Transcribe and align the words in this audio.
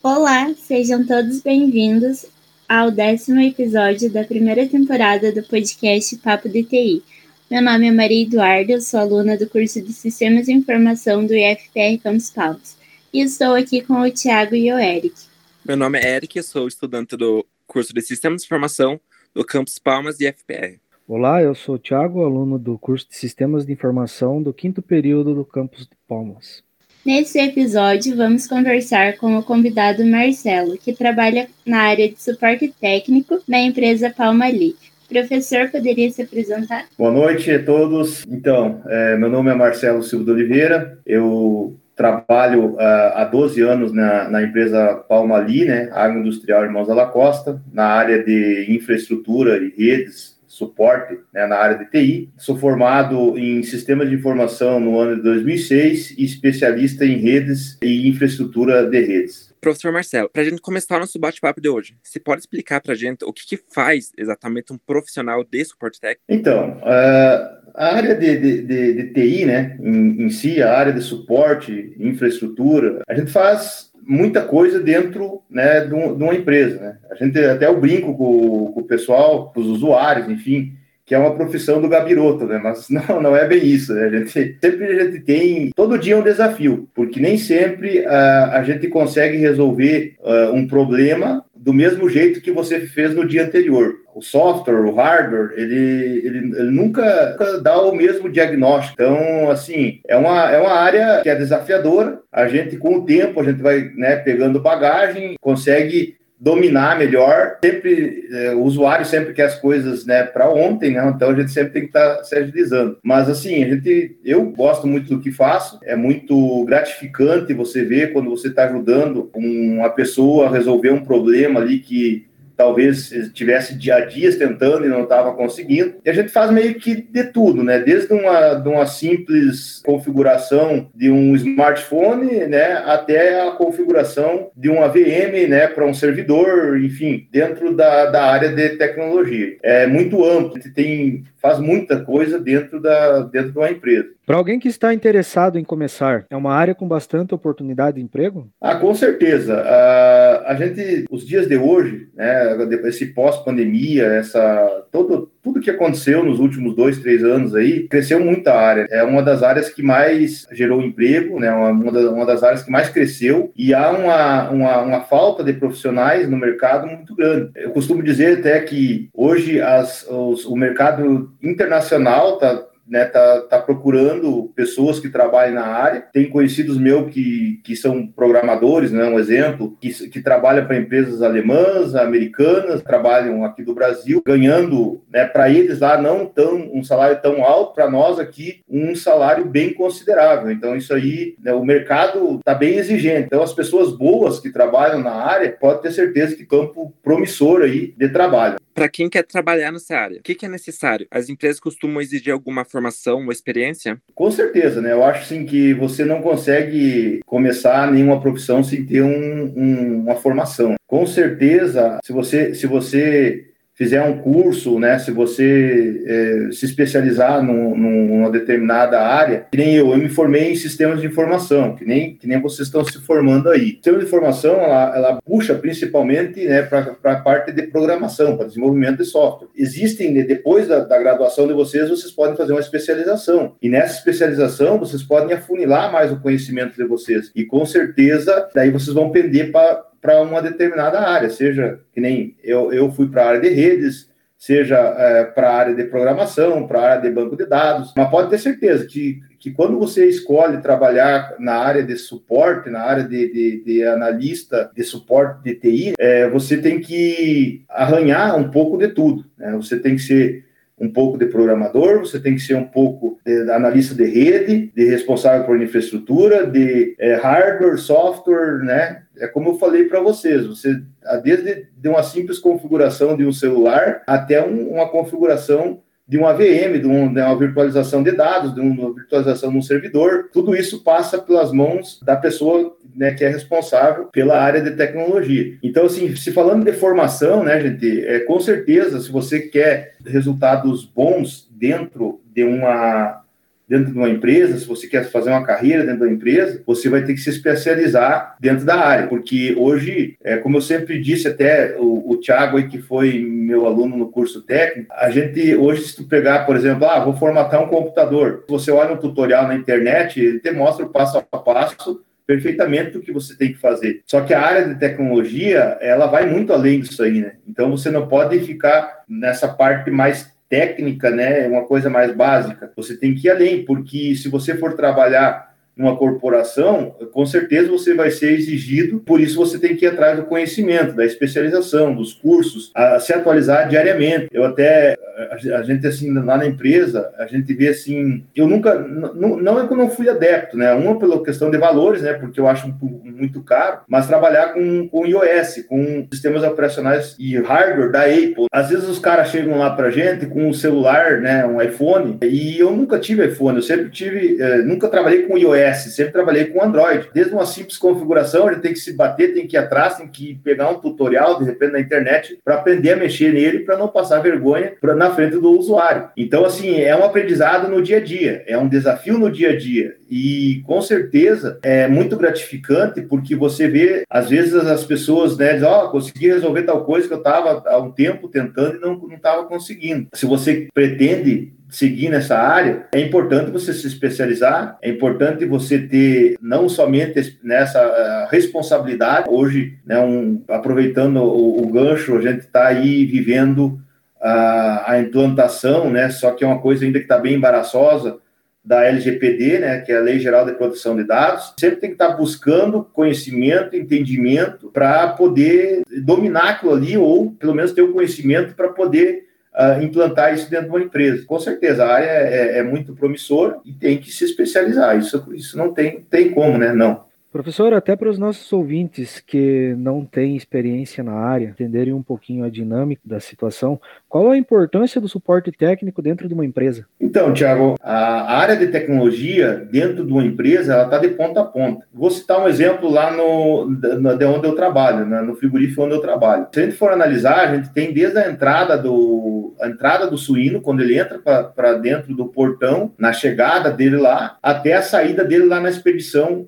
Olá, 0.00 0.54
sejam 0.54 1.04
todos 1.04 1.42
bem-vindos 1.42 2.24
ao 2.68 2.88
décimo 2.88 3.40
episódio 3.40 4.08
da 4.08 4.22
primeira 4.22 4.64
temporada 4.68 5.32
do 5.32 5.42
podcast 5.42 6.16
Papo 6.18 6.48
de 6.48 6.62
TI. 6.62 7.02
Meu 7.50 7.60
nome 7.60 7.88
é 7.88 7.90
Maria 7.90 8.22
Eduarda, 8.22 8.74
eu 8.74 8.80
sou 8.80 9.00
aluna 9.00 9.36
do 9.36 9.50
curso 9.50 9.82
de 9.82 9.92
Sistemas 9.92 10.46
de 10.46 10.52
Informação 10.52 11.26
do 11.26 11.34
IFPR 11.34 12.00
Campus 12.00 12.30
Palmas 12.30 12.78
e 13.12 13.22
estou 13.22 13.56
aqui 13.56 13.80
com 13.80 14.00
o 14.00 14.08
Tiago 14.08 14.54
e 14.54 14.72
o 14.72 14.78
Eric. 14.78 15.16
Meu 15.64 15.76
nome 15.76 15.98
é 15.98 16.14
Eric, 16.14 16.38
eu 16.38 16.44
sou 16.44 16.68
estudante 16.68 17.16
do 17.16 17.44
curso 17.66 17.92
de 17.92 18.00
Sistemas 18.00 18.42
de 18.42 18.46
Informação 18.46 19.00
do 19.34 19.44
Campus 19.44 19.80
Palmas 19.80 20.20
e 20.20 20.28
IFPR. 20.28 20.78
Olá, 21.08 21.42
eu 21.42 21.56
sou 21.56 21.74
o 21.74 21.78
Tiago, 21.78 22.22
aluno 22.22 22.56
do 22.56 22.78
curso 22.78 23.08
de 23.08 23.16
Sistemas 23.16 23.66
de 23.66 23.72
Informação 23.72 24.40
do 24.40 24.54
quinto 24.54 24.80
período 24.80 25.34
do 25.34 25.44
Campus 25.44 25.88
de 25.88 25.96
Palmas. 26.06 26.62
Nesse 27.04 27.38
episódio, 27.38 28.16
vamos 28.16 28.46
conversar 28.46 29.16
com 29.16 29.38
o 29.38 29.42
convidado 29.42 30.04
Marcelo, 30.04 30.76
que 30.76 30.92
trabalha 30.92 31.48
na 31.64 31.82
área 31.82 32.08
de 32.08 32.20
suporte 32.20 32.72
técnico 32.80 33.40
na 33.48 33.58
empresa 33.60 34.10
Palmali. 34.10 34.74
Professor, 35.08 35.70
poderia 35.70 36.10
se 36.10 36.22
apresentar? 36.22 36.86
Boa 36.98 37.10
noite 37.10 37.50
a 37.50 37.64
todos. 37.64 38.26
Então, 38.28 38.82
é, 38.86 39.16
meu 39.16 39.30
nome 39.30 39.50
é 39.50 39.54
Marcelo 39.54 40.02
Silva 40.02 40.26
de 40.26 40.30
Oliveira, 40.32 40.98
eu 41.06 41.78
trabalho 41.96 42.74
uh, 42.74 42.78
há 43.14 43.24
12 43.24 43.60
anos 43.62 43.92
na, 43.92 44.28
na 44.28 44.42
empresa 44.42 44.94
Palmali, 45.08 45.64
né, 45.64 45.90
Agroindustrial 45.92 46.64
Irmãos 46.64 46.86
da 46.86 47.06
Costa, 47.06 47.60
na 47.72 47.86
área 47.86 48.22
de 48.22 48.66
infraestrutura 48.68 49.56
e 49.56 49.70
redes 49.70 50.37
suporte 50.58 51.18
né, 51.32 51.46
na 51.46 51.56
área 51.56 51.78
de 51.78 51.90
TI. 51.90 52.30
Sou 52.36 52.58
formado 52.58 53.38
em 53.38 53.62
sistemas 53.62 54.08
de 54.08 54.16
informação 54.16 54.80
no 54.80 54.98
ano 54.98 55.16
de 55.16 55.22
2006 55.22 56.16
e 56.18 56.24
especialista 56.24 57.04
em 57.04 57.16
redes 57.18 57.78
e 57.80 58.08
infraestrutura 58.08 58.84
de 58.84 59.00
redes. 59.00 59.48
Professor 59.60 59.92
Marcelo, 59.92 60.28
para 60.28 60.42
a 60.42 60.44
gente 60.44 60.60
começar 60.60 60.98
nosso 60.98 61.18
bate-papo 61.18 61.60
de 61.60 61.68
hoje, 61.68 61.96
você 62.02 62.20
pode 62.20 62.40
explicar 62.40 62.80
para 62.80 62.92
a 62.92 62.96
gente 62.96 63.24
o 63.24 63.32
que, 63.32 63.44
que, 63.46 63.60
faz 63.72 64.12
exatamente 64.16 64.72
um 64.72 64.78
profissional 64.78 65.44
de 65.44 65.64
suporte 65.64 66.00
técnico? 66.00 66.24
Então, 66.28 66.78
uh, 66.78 67.58
a 67.74 67.94
área 67.94 68.14
de, 68.14 68.36
de, 68.36 68.62
de, 68.62 68.92
de 68.94 69.12
TI, 69.12 69.44
né, 69.44 69.76
em, 69.80 70.24
em 70.24 70.30
si, 70.30 70.62
a 70.62 70.76
área 70.76 70.92
de 70.92 71.00
suporte, 71.00 71.94
infraestrutura, 71.98 73.02
a 73.08 73.14
gente 73.14 73.30
faz 73.30 73.87
muita 74.08 74.40
coisa 74.40 74.80
dentro 74.80 75.42
né, 75.50 75.84
de, 75.84 75.92
uma 75.92 76.34
empresa. 76.34 76.80
Né? 76.80 76.96
A 77.10 77.14
gente 77.14 77.38
até 77.38 77.66
eu 77.66 77.78
brinco 77.78 78.16
com, 78.16 78.72
com, 78.72 78.80
o 78.80 78.84
pessoal, 78.84 79.52
com 79.52 79.60
os 79.60 79.66
usuários, 79.66 80.30
enfim, 80.30 80.72
que 81.04 81.14
é 81.14 81.18
uma 81.18 81.34
profissão 81.34 81.80
do 81.80 81.88
gabiroto, 81.88 82.46
né? 82.46 82.58
Mas 82.62 82.88
não, 82.90 83.20
não 83.20 83.36
é 83.36 83.46
bem 83.46 83.64
isso. 83.64 83.92
Né? 83.92 84.04
A 84.06 84.10
gente 84.10 84.30
sempre 84.30 84.84
a 84.84 85.04
gente 85.04 85.20
tem 85.20 85.70
todo 85.76 85.98
dia 85.98 86.16
um 86.16 86.22
desafio, 86.22 86.88
porque 86.94 87.20
nem 87.20 87.36
sempre 87.36 88.00
uh, 88.00 88.50
a 88.52 88.62
gente 88.62 88.88
consegue 88.88 89.36
resolver 89.36 90.16
uh, 90.20 90.54
um 90.54 90.66
problema 90.66 91.44
do 91.68 91.74
mesmo 91.74 92.08
jeito 92.08 92.40
que 92.40 92.50
você 92.50 92.80
fez 92.80 93.14
no 93.14 93.28
dia 93.28 93.44
anterior. 93.44 93.96
O 94.14 94.22
software, 94.22 94.86
o 94.86 94.94
hardware, 94.94 95.52
ele, 95.54 96.22
ele, 96.24 96.38
ele 96.38 96.70
nunca, 96.70 97.32
nunca, 97.32 97.60
dá 97.60 97.78
o 97.82 97.94
mesmo 97.94 98.30
diagnóstico. 98.30 98.94
Então, 98.94 99.50
assim, 99.50 100.00
é 100.08 100.16
uma, 100.16 100.50
é 100.50 100.58
uma 100.58 100.72
área 100.72 101.20
que 101.20 101.28
é 101.28 101.34
desafiadora. 101.34 102.20
A 102.32 102.48
gente, 102.48 102.78
com 102.78 102.94
o 102.94 103.04
tempo, 103.04 103.38
a 103.38 103.44
gente 103.44 103.60
vai 103.60 103.90
né, 103.94 104.16
pegando 104.16 104.62
bagagem, 104.62 105.34
consegue 105.42 106.16
dominar 106.38 106.98
melhor. 106.98 107.56
Sempre 107.62 108.28
é, 108.30 108.54
o 108.54 108.62
usuário 108.62 109.04
sempre 109.04 109.32
quer 109.32 109.46
as 109.46 109.58
coisas, 109.58 110.06
né, 110.06 110.22
para 110.22 110.50
ontem, 110.50 110.92
né? 110.92 111.12
Então 111.14 111.30
a 111.30 111.34
gente 111.34 111.50
sempre 111.50 111.72
tem 111.72 111.82
que 111.82 111.88
estar 111.88 112.16
tá 112.16 112.24
se 112.24 112.36
agilizando. 112.36 112.98
Mas 113.02 113.28
assim, 113.28 113.64
a 113.64 113.68
gente, 113.68 114.16
eu 114.24 114.44
gosto 114.50 114.86
muito 114.86 115.08
do 115.08 115.20
que 115.20 115.32
faço. 115.32 115.78
É 115.82 115.96
muito 115.96 116.64
gratificante 116.64 117.52
você 117.52 117.84
ver 117.84 118.12
quando 118.12 118.30
você 118.30 118.48
está 118.48 118.64
ajudando 118.64 119.30
uma 119.34 119.90
pessoa 119.90 120.46
a 120.46 120.50
resolver 120.50 120.90
um 120.90 121.04
problema 121.04 121.60
ali 121.60 121.80
que 121.80 122.27
talvez 122.58 123.10
tivesse 123.32 123.74
dia 123.76 123.94
a 123.94 124.04
dias 124.04 124.34
tentando 124.34 124.84
e 124.84 124.88
não 124.88 125.04
estava 125.04 125.32
conseguindo. 125.32 125.94
E 126.04 126.10
a 126.10 126.12
gente 126.12 126.28
faz 126.28 126.50
meio 126.50 126.74
que 126.74 126.96
de 126.96 127.24
tudo, 127.24 127.62
né? 127.62 127.78
Desde 127.78 128.12
uma, 128.12 128.54
de 128.54 128.68
uma 128.68 128.84
simples 128.84 129.80
configuração 129.86 130.90
de 130.92 131.08
um 131.08 131.36
smartphone, 131.36 132.46
né, 132.46 132.82
até 132.84 133.46
a 133.46 133.52
configuração 133.52 134.50
de 134.56 134.68
uma 134.68 134.88
VM, 134.88 135.48
né, 135.48 135.68
para 135.68 135.86
um 135.86 135.94
servidor, 135.94 136.78
enfim, 136.80 137.28
dentro 137.30 137.74
da, 137.74 138.06
da 138.06 138.24
área 138.24 138.48
de 138.48 138.70
tecnologia. 138.70 139.56
É 139.62 139.86
muito 139.86 140.24
amplo, 140.24 140.60
tem 140.74 141.24
faz 141.40 141.58
muita 141.58 142.04
coisa 142.04 142.38
dentro 142.38 142.80
da 142.80 143.20
dentro 143.20 143.52
de 143.52 143.58
uma 143.58 143.70
empresa. 143.70 144.08
Para 144.26 144.36
alguém 144.36 144.60
que 144.60 144.68
está 144.68 144.92
interessado 144.92 145.58
em 145.58 145.64
começar, 145.64 146.26
é 146.28 146.36
uma 146.36 146.52
área 146.52 146.74
com 146.74 146.86
bastante 146.86 147.34
oportunidade 147.34 147.96
de 147.96 148.02
emprego? 148.02 148.48
Ah, 148.60 148.76
com 148.76 148.94
certeza. 148.94 149.54
Uh, 149.54 150.44
a 150.46 150.54
gente, 150.54 151.06
os 151.10 151.26
dias 151.26 151.48
de 151.48 151.56
hoje, 151.56 152.10
né, 152.14 152.56
esse 152.84 153.06
pós-pandemia, 153.06 154.04
essa 154.04 154.86
todo 154.92 155.32
tudo 155.48 155.60
que 155.60 155.70
aconteceu 155.70 156.22
nos 156.22 156.38
últimos 156.38 156.76
dois, 156.76 156.98
três 156.98 157.24
anos 157.24 157.54
aí, 157.54 157.88
cresceu 157.88 158.20
muito 158.20 158.46
a 158.48 158.54
área. 158.54 158.86
É 158.90 159.02
uma 159.02 159.22
das 159.22 159.42
áreas 159.42 159.70
que 159.70 159.82
mais 159.82 160.46
gerou 160.52 160.82
emprego, 160.82 161.40
né? 161.40 161.50
Uma, 161.50 161.90
das, 161.90 162.04
uma 162.04 162.26
das 162.26 162.42
áreas 162.42 162.62
que 162.62 162.70
mais 162.70 162.90
cresceu 162.90 163.50
e 163.56 163.72
há 163.72 163.90
uma, 163.90 164.50
uma, 164.50 164.82
uma, 164.82 165.00
falta 165.00 165.42
de 165.42 165.54
profissionais 165.54 166.28
no 166.28 166.36
mercado 166.36 166.86
muito 166.86 167.14
grande. 167.14 167.50
Eu 167.56 167.70
costumo 167.70 168.02
dizer 168.02 168.40
até 168.40 168.60
que 168.60 169.08
hoje 169.14 169.60
as, 169.60 170.06
os, 170.08 170.44
o 170.44 170.54
mercado 170.54 171.32
internacional 171.42 172.34
está 172.34 172.67
né, 172.88 173.04
tá, 173.04 173.40
tá 173.42 173.58
procurando 173.58 174.50
pessoas 174.54 174.98
que 174.98 175.08
trabalhem 175.08 175.54
na 175.54 175.66
área. 175.66 176.04
Tem 176.12 176.28
conhecidos 176.28 176.78
meus 176.78 177.12
que, 177.12 177.60
que 177.64 177.76
são 177.76 178.06
programadores, 178.06 178.90
né, 178.90 179.04
um 179.04 179.18
exemplo, 179.18 179.76
que, 179.80 179.90
que 180.08 180.22
trabalham 180.22 180.66
para 180.66 180.78
empresas 180.78 181.22
alemãs, 181.22 181.94
americanas, 181.94 182.82
trabalham 182.82 183.44
aqui 183.44 183.62
do 183.62 183.74
Brasil, 183.74 184.22
ganhando, 184.24 185.02
né, 185.12 185.24
para 185.24 185.50
eles 185.50 185.80
lá 185.80 186.00
não 186.00 186.26
tão 186.26 186.70
um 186.72 186.82
salário 186.82 187.20
tão 187.20 187.44
alto, 187.44 187.74
para 187.74 187.90
nós 187.90 188.18
aqui 188.18 188.60
um 188.68 188.94
salário 188.94 189.44
bem 189.44 189.72
considerável. 189.72 190.50
Então 190.50 190.76
isso 190.76 190.94
aí, 190.94 191.34
né, 191.42 191.52
o 191.52 191.64
mercado 191.64 192.36
está 192.36 192.54
bem 192.54 192.76
exigente. 192.76 193.26
Então 193.26 193.42
as 193.42 193.52
pessoas 193.52 193.92
boas 193.92 194.40
que 194.40 194.50
trabalham 194.50 195.00
na 195.00 195.12
área 195.12 195.50
pode 195.52 195.82
ter 195.82 195.92
certeza 195.92 196.36
que 196.36 196.46
campo 196.46 196.92
promissor 197.02 197.62
aí 197.62 197.94
de 197.96 198.08
trabalho 198.08 198.58
para 198.78 198.88
quem 198.88 199.10
quer 199.10 199.24
trabalhar 199.24 199.72
nessa 199.72 199.96
área, 199.96 200.18
o 200.18 200.22
que, 200.22 200.34
que, 200.34 200.46
é 200.46 200.48
necessário? 200.48 201.06
As 201.10 201.28
empresas 201.28 201.58
costumam 201.58 202.00
exigir 202.00 202.32
alguma 202.32 202.64
formação 202.64 203.24
ou 203.24 203.32
experiência? 203.32 204.00
Com 204.14 204.30
certeza, 204.30 204.80
né? 204.80 204.92
Eu 204.92 205.02
acho 205.02 205.26
sim 205.26 205.44
que 205.44 205.74
você 205.74 206.04
não 206.04 206.22
consegue 206.22 207.20
começar 207.26 207.90
nenhuma 207.90 208.20
profissão 208.20 208.62
sem 208.62 208.84
ter 208.84 209.02
um, 209.02 209.44
um, 209.56 210.00
uma 210.02 210.14
formação. 210.14 210.76
Com 210.86 211.06
certeza, 211.06 211.98
se 212.04 212.12
você, 212.12 212.54
se 212.54 212.66
você 212.66 213.47
fizer 213.78 214.02
um 214.02 214.18
curso, 214.18 214.76
né, 214.80 214.98
se 214.98 215.12
você 215.12 216.02
é, 216.04 216.52
se 216.52 216.66
especializar 216.66 217.40
num, 217.40 217.76
numa 217.76 218.28
determinada 218.28 219.00
área, 219.00 219.46
que 219.52 219.56
nem 219.56 219.76
eu, 219.76 219.92
eu 219.92 219.96
me 219.96 220.08
formei 220.08 220.50
em 220.50 220.56
sistemas 220.56 221.00
de 221.00 221.06
informação, 221.06 221.76
que 221.76 221.84
nem, 221.84 222.16
que 222.16 222.26
nem 222.26 222.40
vocês 222.40 222.66
estão 222.66 222.84
se 222.84 222.98
formando 222.98 223.48
aí. 223.48 223.60
O 223.60 223.74
sistema 223.74 223.98
de 223.98 224.04
informação, 224.04 224.54
ela, 224.54 224.96
ela 224.96 225.22
puxa 225.24 225.54
principalmente 225.54 226.44
né, 226.44 226.62
para 226.62 226.96
a 227.04 227.16
parte 227.20 227.52
de 227.52 227.68
programação, 227.68 228.36
para 228.36 228.48
desenvolvimento 228.48 228.98
de 228.98 229.04
software. 229.04 229.46
Existem, 229.56 230.12
né, 230.12 230.24
depois 230.24 230.66
da, 230.66 230.80
da 230.80 230.98
graduação 230.98 231.46
de 231.46 231.52
vocês, 231.52 231.88
vocês 231.88 232.10
podem 232.10 232.36
fazer 232.36 232.54
uma 232.54 232.60
especialização. 232.60 233.54
E 233.62 233.68
nessa 233.68 233.98
especialização, 233.98 234.76
vocês 234.76 235.04
podem 235.04 235.36
afunilar 235.36 235.92
mais 235.92 236.10
o 236.10 236.20
conhecimento 236.20 236.76
de 236.76 236.84
vocês. 236.84 237.30
E 237.32 237.44
com 237.44 237.64
certeza, 237.64 238.48
daí 238.52 238.70
vocês 238.70 238.92
vão 238.92 239.12
pender 239.12 239.52
para 239.52 239.84
para 240.00 240.20
uma 240.22 240.40
determinada 240.40 241.00
área, 241.00 241.30
seja 241.30 241.80
que 241.92 242.00
nem 242.00 242.36
eu, 242.42 242.72
eu 242.72 242.90
fui 242.90 243.08
para 243.08 243.24
a 243.24 243.28
área 243.28 243.40
de 243.40 243.48
redes, 243.48 244.08
seja 244.36 244.76
é, 244.76 245.24
para 245.24 245.50
a 245.50 245.56
área 245.56 245.74
de 245.74 245.84
programação, 245.84 246.66
para 246.66 246.80
a 246.80 246.90
área 246.92 247.02
de 247.02 247.10
banco 247.10 247.36
de 247.36 247.44
dados, 247.44 247.92
mas 247.96 248.08
pode 248.08 248.30
ter 248.30 248.38
certeza 248.38 248.86
que, 248.86 249.20
que 249.38 249.50
quando 249.50 249.78
você 249.78 250.06
escolhe 250.06 250.62
trabalhar 250.62 251.34
na 251.40 251.56
área 251.56 251.82
de 251.82 251.96
suporte, 251.96 252.70
na 252.70 252.82
área 252.82 253.02
de, 253.02 253.32
de, 253.32 253.64
de 253.64 253.84
analista 253.84 254.70
de 254.74 254.84
suporte 254.84 255.42
de 255.42 255.54
TI, 255.56 255.94
é, 255.98 256.28
você 256.30 256.56
tem 256.56 256.80
que 256.80 257.64
arranhar 257.68 258.38
um 258.38 258.48
pouco 258.50 258.78
de 258.78 258.88
tudo. 258.88 259.24
Né? 259.36 259.50
Você 259.56 259.78
tem 259.78 259.96
que 259.96 260.02
ser 260.02 260.44
um 260.80 260.90
pouco 260.90 261.18
de 261.18 261.26
programador, 261.26 262.00
você 262.00 262.20
tem 262.20 262.34
que 262.34 262.40
ser 262.40 262.54
um 262.54 262.64
pouco 262.64 263.18
de 263.24 263.50
analista 263.50 263.94
de 263.94 264.04
rede, 264.04 264.72
de 264.74 264.84
responsável 264.84 265.44
por 265.44 265.60
infraestrutura, 265.60 266.46
de 266.46 266.94
é, 266.98 267.14
hardware, 267.14 267.78
software, 267.78 268.58
né? 268.64 269.02
É 269.18 269.26
como 269.26 269.50
eu 269.50 269.54
falei 269.58 269.84
para 269.84 270.00
vocês, 270.00 270.46
você 270.46 270.80
desde 271.22 271.66
de 271.76 271.88
uma 271.88 272.02
simples 272.02 272.38
configuração 272.38 273.16
de 273.16 273.24
um 273.24 273.32
celular 273.32 274.02
até 274.06 274.44
um, 274.44 274.70
uma 274.70 274.88
configuração 274.88 275.80
de 276.08 276.16
uma 276.16 276.32
VM, 276.32 276.80
de, 276.80 276.86
um, 276.86 277.12
de, 277.12 277.20
uma 277.20 277.38
virtualização 277.38 278.02
de 278.02 278.12
dados, 278.12 278.54
de 278.54 278.60
uma 278.60 278.94
virtualização 278.94 279.50
de 279.50 279.58
um 279.58 279.62
servidor, 279.62 280.30
tudo 280.32 280.56
isso 280.56 280.82
passa 280.82 281.18
pelas 281.18 281.52
mãos 281.52 282.00
da 282.02 282.16
pessoa 282.16 282.74
né, 282.96 283.12
que 283.12 283.24
é 283.24 283.28
responsável 283.28 284.06
pela 284.06 284.40
área 284.40 284.62
de 284.62 284.70
tecnologia. 284.70 285.56
Então, 285.62 285.86
assim, 285.86 286.16
se 286.16 286.32
falando 286.32 286.64
de 286.64 286.72
formação, 286.72 287.44
né, 287.44 287.60
gente, 287.60 288.04
é, 288.04 288.20
com 288.20 288.40
certeza, 288.40 289.00
se 289.00 289.12
você 289.12 289.40
quer 289.40 289.96
resultados 290.04 290.84
bons 290.84 291.48
dentro 291.52 292.20
de 292.34 292.42
uma 292.42 293.22
dentro 293.68 293.92
de 293.92 293.98
uma 293.98 294.08
empresa, 294.08 294.58
se 294.58 294.66
você 294.66 294.86
quer 294.86 295.10
fazer 295.10 295.30
uma 295.30 295.44
carreira 295.44 295.84
dentro 295.84 296.00
da 296.00 296.10
empresa, 296.10 296.62
você 296.66 296.88
vai 296.88 297.04
ter 297.04 297.14
que 297.14 297.20
se 297.20 297.30
especializar 297.30 298.36
dentro 298.40 298.64
da 298.64 298.76
área, 298.76 299.06
porque 299.06 299.54
hoje, 299.56 300.16
é, 300.24 300.36
como 300.38 300.56
eu 300.56 300.60
sempre 300.62 301.00
disse, 301.00 301.28
até 301.28 301.76
o, 301.78 302.12
o 302.12 302.16
Thiago 302.16 302.56
aí, 302.56 302.66
que 302.66 302.78
foi 302.78 303.18
meu 303.20 303.66
aluno 303.66 303.96
no 303.96 304.08
curso 304.08 304.42
técnico, 304.42 304.92
a 304.92 305.10
gente 305.10 305.54
hoje, 305.54 305.82
se 305.82 305.96
tu 305.96 306.04
pegar, 306.04 306.46
por 306.46 306.56
exemplo, 306.56 306.86
ah, 306.86 307.04
vou 307.04 307.16
formatar 307.16 307.62
um 307.62 307.68
computador, 307.68 308.44
você 308.48 308.70
olha 308.70 308.94
um 308.94 308.98
tutorial 308.98 309.46
na 309.46 309.54
internet, 309.54 310.20
ele 310.20 310.40
te 310.40 310.50
mostra 310.50 310.84
o 310.84 310.90
passo 310.90 311.18
a 311.18 311.38
passo 311.38 312.02
perfeitamente 312.28 312.98
o 312.98 313.00
que 313.00 313.10
você 313.10 313.34
tem 313.34 313.52
que 313.54 313.58
fazer. 313.58 314.02
Só 314.04 314.20
que 314.20 314.34
a 314.34 314.42
área 314.42 314.68
de 314.68 314.74
tecnologia, 314.74 315.78
ela 315.80 316.06
vai 316.06 316.26
muito 316.26 316.52
além 316.52 316.80
disso 316.80 317.02
aí, 317.02 317.22
né? 317.22 317.32
Então 317.48 317.70
você 317.70 317.90
não 317.90 318.06
pode 318.06 318.38
ficar 318.40 319.02
nessa 319.08 319.48
parte 319.48 319.90
mais 319.90 320.30
técnica, 320.48 321.10
né, 321.10 321.46
uma 321.46 321.64
coisa 321.64 321.90
mais 321.90 322.14
básica. 322.14 322.70
Você 322.76 322.96
tem 322.96 323.14
que 323.14 323.26
ir 323.26 323.30
além, 323.30 323.64
porque 323.64 324.14
se 324.14 324.28
você 324.28 324.54
for 324.56 324.74
trabalhar 324.74 325.48
numa 325.76 325.96
corporação, 325.96 326.96
com 327.12 327.24
certeza 327.24 327.70
você 327.70 327.94
vai 327.94 328.10
ser 328.10 328.32
exigido, 328.32 328.98
por 328.98 329.20
isso 329.20 329.36
você 329.36 329.60
tem 329.60 329.76
que 329.76 329.84
ir 329.84 329.88
atrás 329.88 330.18
do 330.18 330.26
conhecimento, 330.26 330.96
da 330.96 331.04
especialização, 331.04 331.94
dos 331.94 332.12
cursos, 332.12 332.72
a 332.74 332.98
se 332.98 333.12
atualizar 333.12 333.68
diariamente. 333.68 334.26
Eu 334.32 334.44
até, 334.44 334.96
a, 335.18 335.62
gente 335.62 335.86
assim, 335.86 336.12
lá 336.12 336.36
na 336.36 336.46
empresa, 336.46 337.12
a 337.18 337.26
gente 337.26 337.52
vê 337.52 337.68
assim, 337.68 338.24
eu 338.34 338.46
nunca, 338.46 338.78
não 338.78 339.60
é 339.60 339.66
que 339.66 339.72
eu 339.72 339.76
não 339.76 339.90
fui 339.90 340.08
adepto, 340.08 340.56
né, 340.56 340.72
uma 340.72 340.98
pela 340.98 341.22
questão 341.22 341.50
de 341.50 341.58
valores, 341.58 342.02
né, 342.02 342.14
porque 342.14 342.38
eu 342.38 342.46
acho 342.46 342.72
muito 342.80 343.42
caro, 343.42 343.80
mas 343.88 344.06
trabalhar 344.06 344.52
com, 344.54 344.88
com 344.88 345.06
iOS, 345.06 345.64
com 345.68 346.06
sistemas 346.12 346.44
operacionais 346.44 347.16
e 347.18 347.36
hardware 347.36 347.90
da 347.90 348.02
Apple. 348.02 348.46
Às 348.52 348.68
vezes 348.70 348.88
os 348.88 348.98
caras 348.98 349.28
chegam 349.28 349.58
lá 349.58 349.70
pra 349.70 349.90
gente 349.90 350.26
com 350.26 350.48
um 350.48 350.52
celular, 350.52 351.20
né, 351.20 351.44
um 351.44 351.60
iPhone, 351.60 352.18
e 352.22 352.58
eu 352.58 352.70
nunca 352.70 352.98
tive 352.98 353.26
iPhone, 353.26 353.56
eu 353.56 353.62
sempre 353.62 353.90
tive, 353.90 354.40
eh, 354.40 354.58
nunca 354.58 354.88
trabalhei 354.88 355.22
com 355.22 355.36
iOS, 355.36 355.94
sempre 355.94 356.12
trabalhei 356.12 356.46
com 356.46 356.62
Android. 356.62 357.08
Desde 357.12 357.32
uma 357.32 357.46
simples 357.46 357.76
configuração, 357.78 358.46
a 358.46 358.52
gente 358.52 358.62
tem 358.62 358.72
que 358.72 358.78
se 358.78 358.92
bater, 358.92 359.34
tem 359.34 359.46
que 359.46 359.56
ir 359.56 359.58
atrás, 359.58 359.96
tem 359.96 360.06
que 360.06 360.36
pegar 360.44 360.70
um 360.70 360.80
tutorial, 360.80 361.38
de 361.38 361.44
repente, 361.44 361.72
na 361.72 361.80
internet, 361.80 362.38
para 362.44 362.54
aprender 362.54 362.92
a 362.92 362.96
mexer 362.96 363.32
nele, 363.32 363.60
para 363.60 363.76
não 363.76 363.88
passar 363.88 364.20
vergonha 364.20 364.72
pra, 364.80 364.94
na 364.94 365.07
frente 365.14 365.38
do 365.38 365.50
usuário. 365.50 366.08
Então, 366.16 366.44
assim, 366.44 366.80
é 366.80 366.96
um 366.96 367.04
aprendizado 367.04 367.68
no 367.68 367.82
dia 367.82 367.98
a 367.98 368.00
dia, 368.00 368.44
é 368.46 368.56
um 368.56 368.68
desafio 368.68 369.18
no 369.18 369.30
dia 369.30 369.50
a 369.50 369.56
dia. 369.56 369.96
E, 370.10 370.62
com 370.66 370.80
certeza, 370.80 371.58
é 371.62 371.86
muito 371.86 372.16
gratificante, 372.16 373.02
porque 373.02 373.36
você 373.36 373.68
vê, 373.68 374.04
às 374.08 374.30
vezes, 374.30 374.54
as 374.54 374.84
pessoas, 374.84 375.36
né, 375.36 375.54
dizem, 375.54 375.68
ó, 375.68 375.84
oh, 375.84 375.90
consegui 375.90 376.28
resolver 376.28 376.62
tal 376.62 376.84
coisa 376.84 377.06
que 377.06 377.12
eu 377.12 377.18
estava 377.18 377.62
há 377.66 377.78
um 377.78 377.90
tempo 377.90 378.28
tentando 378.28 378.76
e 378.76 378.80
não 378.80 379.08
estava 379.14 379.44
conseguindo. 379.44 380.08
Se 380.14 380.24
você 380.24 380.68
pretende 380.72 381.52
seguir 381.68 382.08
nessa 382.08 382.38
área, 382.38 382.86
é 382.92 383.00
importante 383.00 383.50
você 383.50 383.72
se 383.72 383.86
especializar, 383.86 384.78
é 384.82 384.88
importante 384.88 385.44
você 385.44 385.78
ter 385.78 386.36
não 386.40 386.68
somente 386.68 387.38
nessa 387.42 387.78
eh, 387.78 388.28
responsabilidade. 388.30 389.28
Hoje, 389.28 389.76
né, 389.84 389.98
um, 390.00 390.42
aproveitando 390.48 391.18
o, 391.18 391.62
o, 391.62 391.68
gancho, 391.70 392.16
a 392.16 392.22
gente 392.22 392.40
está 392.40 392.68
aí 392.68 393.04
vivendo 393.04 393.80
a, 394.20 394.98
implantação, 395.00 395.90
né, 395.90 396.10
só 396.10 396.32
que 396.32 396.44
é 396.44 396.46
uma 396.46 396.60
coisa 396.60 396.84
ainda 396.84 396.98
que 396.98 397.04
está 397.04 397.18
bem 397.18 397.34
embaraçosa, 397.34 398.18
da 398.64 398.84
LGPD, 398.84 399.60
né, 399.60 399.80
que 399.80 399.90
é 399.90 399.96
a 399.96 400.00
Lei 400.00 400.18
Geral 400.18 400.44
de 400.44 400.52
Proteção 400.52 400.94
de 400.94 401.02
Dados, 401.02 401.54
sempre 401.58 401.76
tem 401.76 401.90
que 401.90 401.94
estar 401.94 402.08
tá 402.08 402.16
buscando 402.16 402.84
conhecimento, 402.84 403.74
entendimento 403.74 404.70
para 404.70 405.08
poder 405.08 405.82
dominar 406.02 406.50
aquilo 406.50 406.74
ali 406.74 406.96
ou 406.98 407.30
pelo 407.32 407.54
menos 407.54 407.72
ter 407.72 407.80
o 407.80 407.92
conhecimento 407.92 408.54
para 408.54 408.68
poder 408.68 409.24
uh, 409.54 409.82
implantar 409.82 410.34
isso 410.34 410.50
dentro 410.50 410.66
de 410.66 410.70
uma 410.72 410.84
empresa. 410.84 411.24
Com 411.24 411.40
certeza, 411.40 411.84
a 411.84 411.94
área 411.94 412.06
é, 412.06 412.58
é, 412.58 412.62
muito 412.62 412.94
promissora 412.94 413.58
e 413.64 413.72
tem 413.72 413.96
que 413.96 414.10
se 414.12 414.24
especializar. 414.24 414.98
Isso, 414.98 415.24
isso 415.32 415.56
não 415.56 415.72
tem, 415.72 416.02
tem 416.10 416.30
como, 416.30 416.58
né? 416.58 416.72
Não. 416.72 417.07
Professor, 417.30 417.74
até 417.74 417.94
para 417.94 418.08
os 418.08 418.18
nossos 418.18 418.50
ouvintes 418.52 419.20
que 419.20 419.74
não 419.76 420.02
têm 420.02 420.34
experiência 420.34 421.04
na 421.04 421.12
área, 421.12 421.48
entenderem 421.48 421.92
um 421.92 422.02
pouquinho 422.02 422.42
a 422.42 422.48
dinâmica 422.48 423.02
da 423.04 423.20
situação, 423.20 423.78
qual 424.08 424.30
a 424.30 424.38
importância 424.38 424.98
do 424.98 425.08
suporte 425.08 425.52
técnico 425.52 426.00
dentro 426.00 426.26
de 426.26 426.32
uma 426.32 426.44
empresa? 426.44 426.86
Então, 426.98 427.32
Tiago, 427.34 427.76
a 427.82 428.38
área 428.38 428.56
de 428.56 428.68
tecnologia 428.68 429.68
dentro 429.70 430.06
de 430.06 430.12
uma 430.12 430.24
empresa, 430.24 430.72
ela 430.72 430.84
está 430.84 430.98
de 430.98 431.08
ponta 431.08 431.40
a 431.40 431.44
ponta. 431.44 431.86
Vou 431.92 432.10
citar 432.10 432.40
um 432.40 432.48
exemplo 432.48 432.90
lá 432.90 433.14
no, 433.14 433.74
de 434.16 434.24
onde 434.24 434.46
eu 434.46 434.54
trabalho, 434.54 435.04
né, 435.04 435.20
no 435.20 435.36
frigorífico 435.36 435.82
onde 435.82 435.94
eu 435.94 436.00
trabalho. 436.00 436.46
Se 436.52 436.60
a 436.60 436.64
gente 436.64 436.76
for 436.76 436.90
analisar, 436.90 437.40
a 437.40 437.54
gente 437.54 437.68
tem 437.74 437.92
desde 437.92 438.18
a 438.18 438.30
entrada 438.30 438.78
do, 438.78 439.54
a 439.60 439.68
entrada 439.68 440.06
do 440.06 440.16
suíno, 440.16 440.62
quando 440.62 440.80
ele 440.80 440.98
entra 440.98 441.18
para 441.18 441.74
dentro 441.74 442.14
do 442.14 442.26
portão, 442.26 442.92
na 442.98 443.12
chegada 443.12 443.70
dele 443.70 443.96
lá, 443.96 444.38
até 444.42 444.74
a 444.74 444.82
saída 444.82 445.24
dele 445.24 445.44
lá 445.44 445.60
na 445.60 445.68
expedição, 445.68 446.46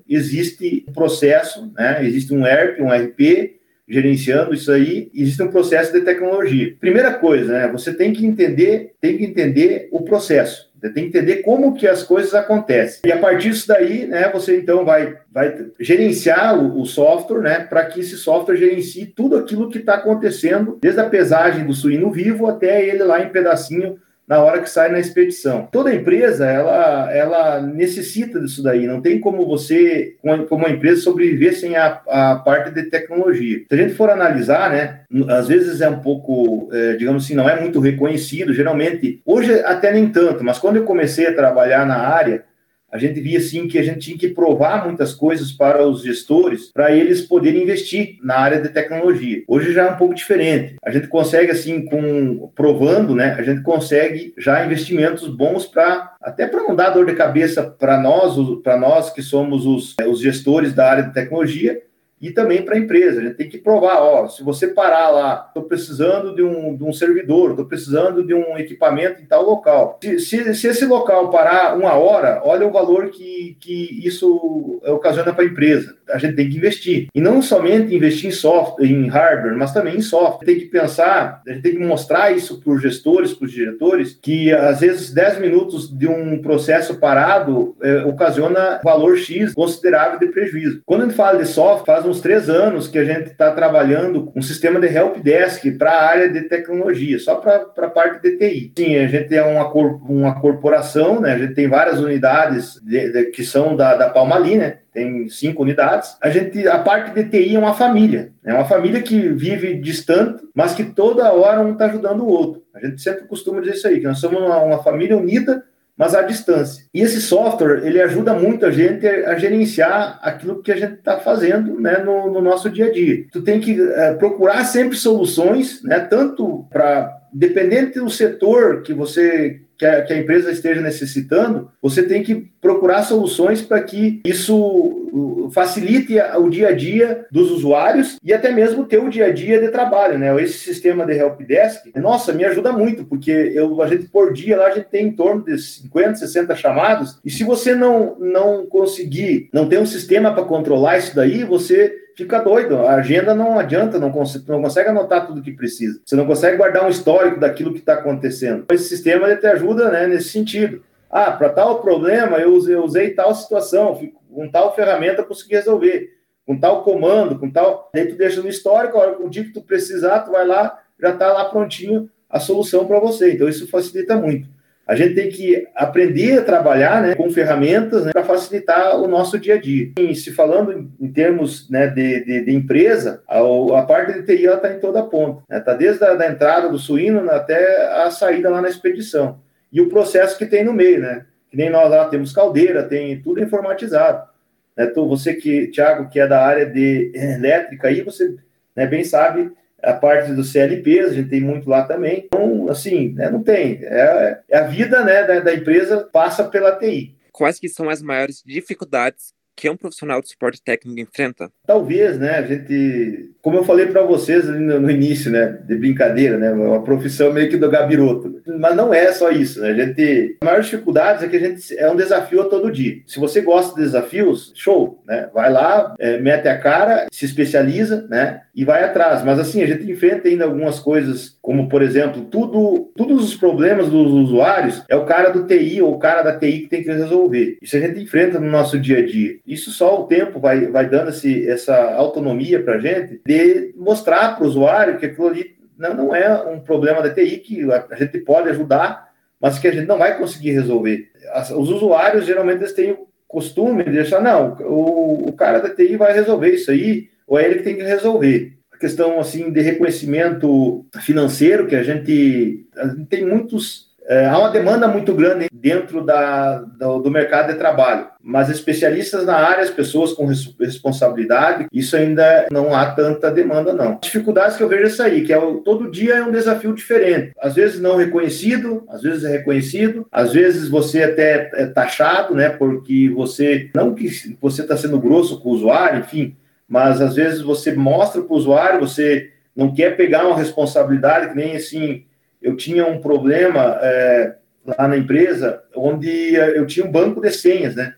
existe 0.71 0.89
um 0.89 0.93
processo, 0.93 1.71
né, 1.77 2.05
existe 2.05 2.33
um 2.33 2.45
ERP, 2.45 2.81
um 2.81 2.89
RP, 2.89 3.61
gerenciando 3.87 4.53
isso 4.53 4.71
aí, 4.71 5.11
existe 5.13 5.43
um 5.43 5.49
processo 5.49 5.91
de 5.91 6.01
tecnologia. 6.01 6.75
Primeira 6.79 7.13
coisa, 7.13 7.51
né, 7.51 7.67
você 7.71 7.93
tem 7.93 8.13
que 8.13 8.25
entender, 8.25 8.93
tem 9.01 9.17
que 9.17 9.25
entender 9.25 9.89
o 9.91 10.01
processo. 10.01 10.71
Você 10.81 10.89
tem 10.89 11.03
que 11.03 11.09
entender 11.09 11.37
como 11.43 11.75
que 11.75 11.87
as 11.87 12.01
coisas 12.01 12.33
acontecem. 12.33 13.01
E 13.05 13.11
a 13.11 13.17
partir 13.19 13.49
disso 13.49 13.67
daí, 13.67 14.07
né, 14.07 14.31
você 14.31 14.57
então 14.57 14.83
vai, 14.83 15.15
vai 15.31 15.67
gerenciar 15.79 16.57
o, 16.57 16.81
o 16.81 16.85
software, 16.85 17.41
né, 17.41 17.59
para 17.59 17.85
que 17.85 17.99
esse 17.99 18.17
software 18.17 18.55
gerencie 18.55 19.05
tudo 19.05 19.37
aquilo 19.37 19.69
que 19.69 19.77
está 19.77 19.95
acontecendo, 19.95 20.79
desde 20.81 20.99
a 20.99 21.09
pesagem 21.09 21.65
do 21.65 21.73
suíno 21.73 22.11
vivo 22.11 22.47
até 22.47 22.83
ele 22.83 23.03
lá 23.03 23.21
em 23.21 23.29
pedacinho 23.29 23.99
na 24.31 24.39
hora 24.39 24.61
que 24.61 24.69
sai 24.69 24.89
na 24.89 24.97
expedição. 24.97 25.67
Toda 25.69 25.93
empresa, 25.93 26.45
ela, 26.45 27.13
ela 27.13 27.61
necessita 27.61 28.39
disso 28.39 28.63
daí, 28.63 28.87
não 28.87 29.01
tem 29.01 29.19
como 29.19 29.45
você, 29.45 30.15
como 30.21 30.61
uma 30.61 30.69
empresa, 30.69 31.01
sobreviver 31.01 31.53
sem 31.53 31.75
a, 31.75 31.99
a 32.07 32.35
parte 32.37 32.71
de 32.71 32.83
tecnologia. 32.83 33.57
Se 33.67 33.75
a 33.75 33.75
gente 33.75 33.93
for 33.93 34.09
analisar, 34.09 34.69
né, 34.69 35.01
às 35.27 35.49
vezes 35.49 35.81
é 35.81 35.89
um 35.89 35.99
pouco, 35.99 36.69
é, 36.71 36.93
digamos 36.93 37.25
assim, 37.25 37.35
não 37.35 37.49
é 37.49 37.59
muito 37.59 37.81
reconhecido, 37.81 38.53
geralmente, 38.53 39.21
hoje 39.25 39.51
até 39.65 39.91
nem 39.91 40.07
tanto, 40.07 40.45
mas 40.45 40.57
quando 40.57 40.77
eu 40.77 40.85
comecei 40.85 41.27
a 41.27 41.35
trabalhar 41.35 41.85
na 41.85 41.97
área, 41.97 42.45
a 42.91 42.97
gente 42.97 43.19
via 43.21 43.37
assim 43.39 43.67
que 43.67 43.79
a 43.79 43.83
gente 43.83 43.99
tinha 43.99 44.17
que 44.17 44.27
provar 44.27 44.85
muitas 44.85 45.13
coisas 45.13 45.51
para 45.51 45.87
os 45.87 46.03
gestores 46.03 46.71
para 46.73 46.91
eles 46.91 47.21
poderem 47.21 47.63
investir 47.63 48.17
na 48.21 48.35
área 48.35 48.61
de 48.61 48.69
tecnologia. 48.69 49.43
Hoje 49.47 49.73
já 49.73 49.87
é 49.87 49.91
um 49.91 49.97
pouco 49.97 50.13
diferente. 50.13 50.75
A 50.83 50.91
gente 50.91 51.07
consegue 51.07 51.51
assim 51.51 51.85
com 51.85 52.51
provando, 52.55 53.15
né? 53.15 53.35
A 53.37 53.43
gente 53.43 53.61
consegue 53.61 54.33
já 54.37 54.65
investimentos 54.65 55.27
bons 55.27 55.65
para 55.65 56.11
até 56.21 56.47
para 56.47 56.63
não 56.63 56.75
dar 56.75 56.89
dor 56.89 57.05
de 57.05 57.13
cabeça 57.13 57.63
para 57.63 57.99
nós, 57.99 58.35
para 58.61 58.77
nós 58.77 59.09
que 59.09 59.21
somos 59.21 59.65
os, 59.65 59.95
os 60.07 60.19
gestores 60.21 60.73
da 60.73 60.89
área 60.89 61.03
de 61.03 61.13
tecnologia, 61.13 61.81
e 62.21 62.31
também 62.31 62.61
para 62.61 62.75
a 62.75 62.79
empresa. 62.79 63.19
A 63.19 63.23
gente 63.23 63.35
tem 63.35 63.49
que 63.49 63.57
provar, 63.57 64.01
ó, 64.01 64.27
se 64.27 64.43
você 64.43 64.67
parar 64.67 65.09
lá, 65.09 65.45
estou 65.47 65.63
precisando 65.63 66.35
de 66.35 66.43
um, 66.43 66.75
de 66.75 66.83
um 66.83 66.93
servidor, 66.93 67.51
estou 67.51 67.65
precisando 67.65 68.23
de 68.23 68.33
um 68.33 68.57
equipamento 68.57 69.21
em 69.21 69.25
tal 69.25 69.43
local. 69.43 69.99
Se, 70.03 70.19
se, 70.19 70.53
se, 70.53 70.67
esse 70.67 70.85
local 70.85 71.29
parar 71.29 71.77
uma 71.77 71.93
hora, 71.93 72.41
olha 72.45 72.67
o 72.67 72.71
valor 72.71 73.09
que, 73.09 73.57
que 73.59 74.05
isso 74.05 74.79
ocasiona 74.85 75.33
para 75.33 75.43
a 75.43 75.47
empresa. 75.47 75.95
A 76.09 76.17
gente 76.17 76.35
tem 76.35 76.49
que 76.49 76.57
investir. 76.57 77.07
E 77.13 77.21
não 77.21 77.41
somente 77.41 77.95
investir 77.95 78.29
em 78.29 78.33
software, 78.33 78.85
em 78.85 79.07
hardware, 79.07 79.57
mas 79.57 79.73
também 79.73 79.97
em 79.97 80.01
software. 80.01 80.45
Tem 80.45 80.59
que 80.59 80.65
pensar, 80.65 81.41
a 81.47 81.51
gente 81.51 81.63
tem 81.63 81.73
que 81.73 81.79
mostrar 81.79 82.31
isso 82.31 82.61
para 82.61 82.73
os 82.73 82.81
gestores, 82.81 83.33
para 83.33 83.45
os 83.45 83.51
diretores, 83.51 84.17
que 84.21 84.51
às 84.53 84.81
vezes 84.81 85.11
10 85.11 85.39
minutos 85.39 85.89
de 85.89 86.07
um 86.07 86.41
processo 86.41 86.95
parado 86.95 87.75
é, 87.81 88.03
ocasiona 88.03 88.79
valor 88.83 89.17
X 89.17 89.53
considerável 89.53 90.19
de 90.19 90.27
prejuízo. 90.27 90.81
Quando 90.85 91.01
a 91.01 91.05
gente 91.05 91.15
fala 91.15 91.39
de 91.39 91.47
software, 91.47 91.85
faz 91.85 92.05
um 92.05 92.10
uns 92.11 92.21
três 92.21 92.49
anos 92.49 92.87
que 92.87 92.97
a 92.97 93.03
gente 93.03 93.31
está 93.31 93.51
trabalhando 93.51 94.31
um 94.35 94.41
sistema 94.41 94.79
de 94.79 94.87
help 94.87 95.17
desk 95.17 95.71
para 95.71 95.91
a 95.91 96.05
área 96.05 96.29
de 96.29 96.41
tecnologia, 96.43 97.17
só 97.17 97.35
para 97.35 97.65
a 97.77 97.89
parte 97.89 98.21
de 98.21 98.37
TI. 98.37 98.73
Sim, 98.77 98.97
a 98.97 99.07
gente 99.07 99.35
é 99.35 99.43
uma, 99.43 99.69
cor, 99.71 99.99
uma 100.09 100.39
corporação, 100.39 101.21
né? 101.21 101.33
a 101.33 101.37
gente 101.37 101.55
tem 101.55 101.67
várias 101.67 101.99
unidades 101.99 102.79
de, 102.83 103.11
de, 103.11 103.25
que 103.31 103.43
são 103.43 103.75
da, 103.75 103.95
da 103.95 104.09
Palmali, 104.09 104.57
né? 104.57 104.77
tem 104.93 105.29
cinco 105.29 105.63
unidades. 105.63 106.17
A 106.21 106.29
gente, 106.29 106.67
a 106.67 106.79
parte 106.79 107.13
de 107.13 107.23
TI 107.29 107.55
é 107.55 107.59
uma 107.59 107.73
família, 107.73 108.31
é 108.45 108.53
uma 108.53 108.65
família 108.65 109.01
que 109.01 109.29
vive 109.29 109.75
distante, 109.75 110.43
mas 110.53 110.73
que 110.73 110.83
toda 110.83 111.31
hora 111.31 111.61
um 111.61 111.71
está 111.71 111.85
ajudando 111.85 112.21
o 112.21 112.27
outro. 112.27 112.61
A 112.75 112.85
gente 112.85 113.01
sempre 113.01 113.25
costuma 113.25 113.61
dizer 113.61 113.75
isso 113.75 113.87
aí, 113.87 113.99
que 113.99 114.07
nós 114.07 114.19
somos 114.19 114.41
uma, 114.41 114.57
uma 114.59 114.83
família 114.83 115.17
unida 115.17 115.63
mas 116.01 116.15
à 116.15 116.23
distância. 116.23 116.83
E 116.91 116.99
esse 116.99 117.21
software, 117.21 117.85
ele 117.85 118.01
ajuda 118.01 118.33
muito 118.33 118.65
a 118.65 118.71
gente 118.71 119.05
a 119.05 119.37
gerenciar 119.37 120.19
aquilo 120.23 120.59
que 120.59 120.71
a 120.71 120.75
gente 120.75 120.95
está 120.95 121.19
fazendo 121.19 121.79
né, 121.79 121.99
no, 121.99 122.33
no, 122.33 122.41
nosso 122.41 122.71
dia 122.71 122.87
a 122.87 122.91
dia. 122.91 123.25
Tu 123.31 123.39
tem 123.43 123.59
que 123.59 123.79
é, 123.79 124.15
procurar 124.15 124.63
sempre 124.63 124.97
soluções, 124.97 125.83
né, 125.83 125.99
tanto 125.99 126.65
para, 126.71 127.15
dependente 127.31 127.99
do 127.99 128.09
setor 128.09 128.81
que 128.81 128.95
você 128.95 129.61
que 129.81 129.85
a, 129.87 130.03
que 130.03 130.13
a 130.13 130.17
empresa 130.17 130.51
esteja 130.51 130.79
necessitando, 130.79 131.71
você 131.81 132.03
tem 132.03 132.21
que 132.21 132.51
procurar 132.61 133.01
soluções 133.01 133.63
para 133.63 133.81
que 133.81 134.21
isso 134.23 135.49
facilite 135.51 136.15
o 136.37 136.49
dia 136.49 136.67
a 136.67 136.71
dia 136.71 137.25
dos 137.31 137.49
usuários 137.49 138.19
e 138.23 138.31
até 138.31 138.51
mesmo 138.51 138.85
ter 138.85 138.99
o 138.99 139.09
dia 139.09 139.25
a 139.25 139.31
dia 139.31 139.59
de 139.59 139.69
trabalho, 139.69 140.19
né? 140.19 140.39
Esse 140.39 140.59
sistema 140.59 141.03
de 141.03 141.13
helpdesk, 141.13 141.87
nossa, 141.95 142.31
me 142.31 142.45
ajuda 142.45 142.71
muito, 142.71 143.05
porque 143.05 143.31
eu, 143.31 143.81
a 143.81 143.87
gente 143.87 144.07
por 144.07 144.31
dia 144.31 144.55
lá 144.55 144.67
a 144.67 144.71
gente 144.71 144.87
tem 144.87 145.07
em 145.07 145.11
torno 145.13 145.43
de 145.43 145.57
50, 145.57 146.15
60 146.15 146.55
chamados, 146.55 147.19
e 147.25 147.31
se 147.31 147.43
você 147.43 147.73
não, 147.73 148.15
não 148.19 148.67
conseguir, 148.67 149.49
não 149.51 149.67
ter 149.67 149.79
um 149.79 149.85
sistema 149.87 150.31
para 150.31 150.43
controlar 150.45 150.99
isso 150.99 151.15
daí, 151.15 151.43
você 151.43 151.91
fica 152.15 152.39
doido. 152.39 152.77
A 152.79 152.95
agenda 152.95 153.33
não 153.33 153.57
adianta, 153.57 153.99
não, 153.99 154.11
cons 154.11 154.45
não 154.47 154.61
consegue 154.61 154.89
anotar 154.89 155.27
tudo 155.27 155.41
que 155.41 155.51
precisa. 155.51 155.99
Você 156.05 156.15
não 156.15 156.25
consegue 156.25 156.57
guardar 156.57 156.85
um 156.85 156.89
histórico 156.89 157.39
daquilo 157.39 157.73
que 157.73 157.79
está 157.79 157.93
acontecendo. 157.93 158.65
Esse 158.71 158.85
sistema 158.85 159.35
te 159.35 159.47
ajuda 159.47 159.89
né, 159.89 160.07
nesse 160.07 160.29
sentido. 160.29 160.83
Ah, 161.09 161.31
para 161.31 161.49
tal 161.49 161.81
problema 161.81 162.37
eu 162.37 162.53
usei, 162.53 162.75
eu 162.75 162.83
usei 162.83 163.09
tal 163.11 163.35
situação, 163.35 163.99
com 164.33 164.49
tal 164.49 164.73
ferramenta 164.73 165.21
eu 165.21 165.25
consegui 165.25 165.55
resolver, 165.55 166.09
com 166.45 166.57
tal 166.57 166.83
comando, 166.83 167.37
com 167.37 167.49
tal. 167.49 167.89
Daí 167.93 168.07
tu 168.07 168.15
deixa 168.15 168.41
no 168.41 168.47
histórico, 168.47 168.97
o 168.97 169.29
dia 169.29 169.43
que 169.43 169.51
tu 169.51 169.61
precisar, 169.61 170.21
tu 170.21 170.31
vai 170.31 170.47
lá, 170.47 170.79
já 170.99 171.09
está 171.09 171.33
lá 171.33 171.45
prontinho 171.45 172.09
a 172.29 172.39
solução 172.39 172.85
para 172.85 172.99
você. 172.99 173.33
Então 173.33 173.49
isso 173.49 173.67
facilita 173.67 174.15
muito. 174.15 174.47
A 174.87 174.95
gente 174.95 175.15
tem 175.15 175.29
que 175.29 175.67
aprender 175.75 176.39
a 176.39 176.43
trabalhar 176.43 177.01
né, 177.01 177.15
com 177.15 177.29
ferramentas 177.29 178.03
né, 178.03 178.11
para 178.11 178.23
facilitar 178.23 178.99
o 178.99 179.07
nosso 179.07 179.39
dia 179.39 179.55
a 179.55 179.57
dia. 179.57 179.91
E 179.97 180.15
se 180.15 180.31
falando 180.31 180.91
em 180.99 181.11
termos 181.11 181.69
né, 181.69 181.87
de, 181.87 182.25
de, 182.25 182.45
de, 182.45 182.53
empresa, 182.53 183.21
a, 183.27 183.39
a, 183.39 183.83
parte 183.83 184.13
de 184.13 184.23
TI 184.23 184.45
está 184.47 184.73
em 184.73 184.79
toda 184.79 184.99
a 184.99 185.05
ponta. 185.05 185.43
Está 185.49 185.73
né? 185.73 185.77
desde 185.77 186.03
a 186.03 186.15
da 186.15 186.27
entrada 186.27 186.67
do 186.67 186.79
suíno 186.79 187.29
até 187.29 188.03
a 188.03 188.11
saída 188.11 188.49
lá 188.49 188.61
na 188.61 188.69
expedição. 188.69 189.39
E 189.71 189.79
o 189.79 189.87
processo 189.87 190.37
que 190.37 190.45
tem 190.45 190.63
no 190.63 190.73
meio, 190.73 190.99
né? 190.99 191.25
Que 191.49 191.55
nem 191.55 191.69
nós 191.69 191.89
lá 191.89 192.09
temos 192.09 192.33
caldeira, 192.33 192.83
tem 192.83 193.21
tudo 193.21 193.41
informatizado. 193.41 194.27
Né? 194.75 194.85
Então, 194.85 195.07
você 195.07 195.33
que, 195.33 195.67
Thiago, 195.67 196.09
que 196.09 196.19
é 196.19 196.27
da 196.27 196.45
área 196.45 196.65
de 196.65 197.11
elétrica, 197.13 197.87
aí 197.87 198.01
você 198.01 198.35
né, 198.75 198.85
bem 198.87 199.03
sabe 199.03 199.51
a 199.83 199.93
parte 199.93 200.31
dos 200.33 200.51
CLPs, 200.51 201.11
a 201.11 201.13
gente 201.13 201.29
tem 201.29 201.41
muito 201.41 201.69
lá 201.69 201.83
também. 201.83 202.23
Então, 202.25 202.69
assim, 202.69 203.09
né, 203.09 203.29
não 203.29 203.41
tem. 203.41 203.79
É, 203.83 204.41
é, 204.49 204.57
a 204.57 204.63
vida 204.63 205.03
né, 205.03 205.23
da, 205.23 205.39
da 205.39 205.53
empresa 205.53 206.07
passa 206.11 206.43
pela 206.43 206.75
TI. 206.77 207.15
Quais 207.31 207.59
que 207.59 207.69
são 207.69 207.89
as 207.89 208.01
maiores 208.01 208.43
dificuldades 208.45 209.33
que 209.55 209.69
um 209.69 209.77
profissional 209.77 210.21
de 210.21 210.29
suporte 210.29 210.61
técnico 210.63 210.99
enfrenta? 210.99 211.51
Talvez, 211.65 212.17
né? 212.17 212.37
A 212.37 212.41
gente, 212.41 213.31
como 213.41 213.57
eu 213.57 213.63
falei 213.63 213.85
para 213.87 214.03
vocês 214.03 214.47
no, 214.47 214.79
no, 214.79 214.89
início, 214.89 215.31
né? 215.31 215.59
De 215.65 215.75
brincadeira, 215.75 216.37
né? 216.37 216.51
Uma 216.51 216.83
profissão 216.83 217.31
meio 217.31 217.49
que 217.49 217.57
do 217.57 217.69
gabiroto. 217.69 218.41
Mas 218.59 218.75
não 218.75 218.93
é 218.93 219.11
só 219.11 219.29
isso, 219.29 219.61
né? 219.61 219.69
A 219.69 219.73
gente, 219.73 220.37
a 220.41 220.45
maior 220.45 220.61
dificuldade 220.61 221.25
é 221.25 221.27
que 221.27 221.37
a 221.37 221.39
gente 221.39 221.77
é 221.77 221.91
um 221.91 221.95
desafio 221.95 222.41
a 222.41 222.45
todo 222.45 222.71
dia. 222.71 223.01
Se 223.05 223.19
você 223.19 223.41
gosta 223.41 223.75
de 223.75 223.81
desafios, 223.81 224.51
show, 224.55 225.01
né? 225.05 225.29
Vai 225.33 225.51
lá, 225.51 225.95
é, 225.99 226.17
mete 226.17 226.47
a 226.47 226.57
cara, 226.57 227.07
se 227.11 227.25
especializa, 227.25 228.07
né? 228.09 228.41
E 228.55 228.65
vai 228.65 228.83
atrás. 228.83 229.23
Mas 229.23 229.39
assim, 229.39 229.61
a 229.61 229.67
gente 229.67 229.89
enfrenta 229.89 230.27
ainda 230.27 230.45
algumas 230.45 230.79
coisas, 230.79 231.37
como 231.41 231.69
por 231.69 231.81
exemplo, 231.81 232.23
tudo, 232.25 232.91
todos 232.95 233.23
os 233.23 233.35
problemas 233.35 233.89
dos 233.89 234.11
usuários 234.11 234.83
é 234.89 234.95
o 234.95 235.05
cara 235.05 235.29
do 235.29 235.45
TI 235.45 235.81
ou 235.81 235.93
o 235.93 235.99
cara 235.99 236.21
da 236.21 236.37
TI 236.37 236.61
que 236.61 236.67
tem 236.67 236.83
que 236.83 236.91
resolver. 236.91 237.57
Isso 237.61 237.77
a 237.77 237.79
gente 237.79 237.99
enfrenta 237.99 238.39
no 238.39 238.49
nosso 238.49 238.79
dia 238.79 238.99
a 238.99 239.05
dia. 239.05 239.35
Isso 239.51 239.69
só 239.69 240.01
o 240.01 240.07
tempo 240.07 240.39
vai, 240.39 240.67
vai 240.67 240.89
dando 240.89 241.09
esse, 241.09 241.45
essa 241.45 241.75
autonomia 241.95 242.63
para 242.63 242.75
a 242.75 242.79
gente 242.79 243.19
de 243.25 243.73
mostrar 243.75 244.37
para 244.37 244.45
o 244.45 244.47
usuário 244.47 244.97
que 244.97 245.07
aquilo 245.07 245.27
ali 245.27 245.57
não, 245.77 245.93
não 245.93 246.15
é 246.15 246.41
um 246.49 246.61
problema 246.61 247.01
da 247.01 247.13
TI 247.13 247.37
que 247.39 247.67
a 247.69 247.95
gente 247.97 248.19
pode 248.19 248.47
ajudar, 248.47 249.09
mas 249.41 249.59
que 249.59 249.67
a 249.67 249.71
gente 249.73 249.87
não 249.87 249.97
vai 249.97 250.17
conseguir 250.17 250.51
resolver. 250.51 251.11
Os 251.57 251.69
usuários 251.69 252.25
geralmente 252.25 252.59
eles 252.59 252.71
têm 252.71 252.91
o 252.91 253.07
costume 253.27 253.83
de 253.83 253.99
achar, 253.99 254.21
não, 254.21 254.55
o, 254.61 255.27
o 255.27 255.33
cara 255.33 255.59
da 255.59 255.69
TI 255.69 255.97
vai 255.97 256.13
resolver 256.13 256.51
isso 256.51 256.71
aí, 256.71 257.09
ou 257.27 257.37
é 257.37 257.43
ele 257.43 257.55
que 257.55 257.63
tem 257.63 257.75
que 257.75 257.83
resolver. 257.83 258.53
A 258.71 258.77
questão 258.77 259.19
assim 259.19 259.51
de 259.51 259.59
reconhecimento 259.59 260.85
financeiro, 261.01 261.67
que 261.67 261.75
a 261.75 261.83
gente, 261.83 262.69
a 262.77 262.87
gente 262.87 263.05
tem 263.07 263.25
muitos 263.25 263.90
é, 264.11 264.25
há 264.25 264.37
uma 264.37 264.49
demanda 264.49 264.89
muito 264.89 265.13
grande 265.13 265.47
dentro 265.53 266.03
da, 266.03 266.57
do, 266.57 266.99
do, 266.99 267.09
mercado 267.09 267.53
de 267.53 267.57
trabalho, 267.57 268.07
mas 268.21 268.49
especialistas 268.49 269.25
na 269.25 269.37
área, 269.37 269.63
as 269.63 269.69
pessoas 269.69 270.11
com 270.11 270.25
res, 270.25 270.53
responsabilidade, 270.59 271.67
isso 271.71 271.95
ainda 271.95 272.47
não 272.51 272.75
há 272.75 272.91
tanta 272.91 273.31
demanda, 273.31 273.71
não. 273.71 273.97
Dificuldades 274.01 274.57
que 274.57 274.63
eu 274.63 274.67
vejo 274.67 274.83
é 274.83 274.87
isso 274.87 275.01
aí, 275.01 275.23
que 275.23 275.31
é 275.31 275.37
o, 275.37 275.59
todo 275.59 275.89
dia 275.89 276.15
é 276.15 276.23
um 276.23 276.31
desafio 276.31 276.75
diferente. 276.75 277.31
Às 277.41 277.55
vezes 277.55 277.79
não 277.79 277.95
reconhecido, 277.95 278.83
às 278.89 279.01
vezes 279.01 279.23
é 279.23 279.29
reconhecido, 279.29 280.05
às 280.11 280.33
vezes 280.33 280.67
você 280.67 281.03
até 281.03 281.49
é 281.53 281.67
taxado, 281.67 282.35
né, 282.35 282.49
porque 282.49 283.09
você, 283.15 283.69
não 283.73 283.95
que 283.95 284.09
você 284.41 284.63
está 284.63 284.75
sendo 284.75 284.99
grosso 284.99 285.39
com 285.39 285.51
o 285.51 285.53
usuário, 285.53 285.99
enfim, 285.99 286.35
mas 286.67 286.99
às 286.99 287.15
vezes 287.15 287.39
você 287.39 287.73
mostra 287.73 288.21
para 288.21 288.33
o 288.33 288.37
usuário, 288.37 288.81
você 288.81 289.29
não 289.55 289.73
quer 289.73 289.95
pegar 289.95 290.27
uma 290.27 290.37
responsabilidade 290.37 291.29
que 291.29 291.35
nem 291.35 291.55
assim 291.55 292.03
eu 292.41 292.55
tinha 292.55 292.85
um 292.85 292.99
problema 292.99 293.77
é, 293.81 294.35
lá 294.65 294.87
na 294.87 294.97
empresa 294.97 295.61
onde 295.75 296.33
eu 296.33 296.65
tinha 296.65 296.85
um 296.85 296.91
banco 296.91 297.21
de 297.21 297.31
senhas, 297.31 297.75
né? 297.75 297.95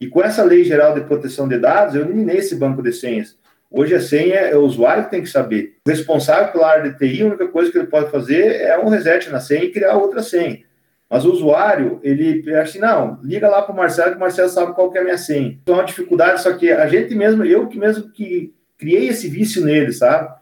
E 0.00 0.08
com 0.08 0.22
essa 0.22 0.42
lei 0.42 0.64
geral 0.64 0.94
de 0.94 1.02
proteção 1.02 1.48
de 1.48 1.58
dados, 1.58 1.94
eu 1.94 2.02
eliminei 2.02 2.38
esse 2.38 2.56
banco 2.56 2.82
de 2.82 2.92
senhas. 2.92 3.36
Hoje 3.70 3.94
a 3.94 4.00
senha 4.00 4.36
é 4.36 4.56
o 4.56 4.62
usuário 4.62 5.04
que 5.04 5.10
tem 5.10 5.22
que 5.22 5.28
saber. 5.28 5.76
O 5.86 5.90
responsável 5.90 6.52
pela 6.52 6.70
área 6.70 6.90
de 6.90 6.98
TI, 6.98 7.22
a 7.22 7.26
única 7.26 7.48
coisa 7.48 7.72
que 7.72 7.78
ele 7.78 7.86
pode 7.86 8.10
fazer 8.10 8.60
é 8.60 8.78
um 8.78 8.88
reset 8.88 9.30
na 9.30 9.40
senha 9.40 9.64
e 9.64 9.72
criar 9.72 9.96
outra 9.96 10.22
senha. 10.22 10.60
Mas 11.08 11.24
o 11.24 11.32
usuário, 11.32 12.00
ele 12.02 12.42
acha 12.54 12.62
assim, 12.62 12.78
não, 12.78 13.18
liga 13.22 13.48
lá 13.48 13.62
para 13.62 13.72
o 13.72 13.76
Marcelo, 13.76 14.12
que 14.12 14.16
o 14.16 14.20
Marcelo 14.20 14.48
sabe 14.48 14.74
qual 14.74 14.94
é 14.94 14.98
a 14.98 15.04
minha 15.04 15.18
senha. 15.18 15.58
Então 15.62 15.76
é 15.76 15.78
uma 15.78 15.84
dificuldade, 15.84 16.42
só 16.42 16.52
que 16.52 16.70
a 16.70 16.86
gente 16.88 17.14
mesmo, 17.14 17.44
eu 17.44 17.66
que 17.66 17.78
mesmo 17.78 18.10
que 18.10 18.54
criei 18.78 19.08
esse 19.08 19.28
vício 19.28 19.64
nele, 19.64 19.92
sabe? 19.92 20.34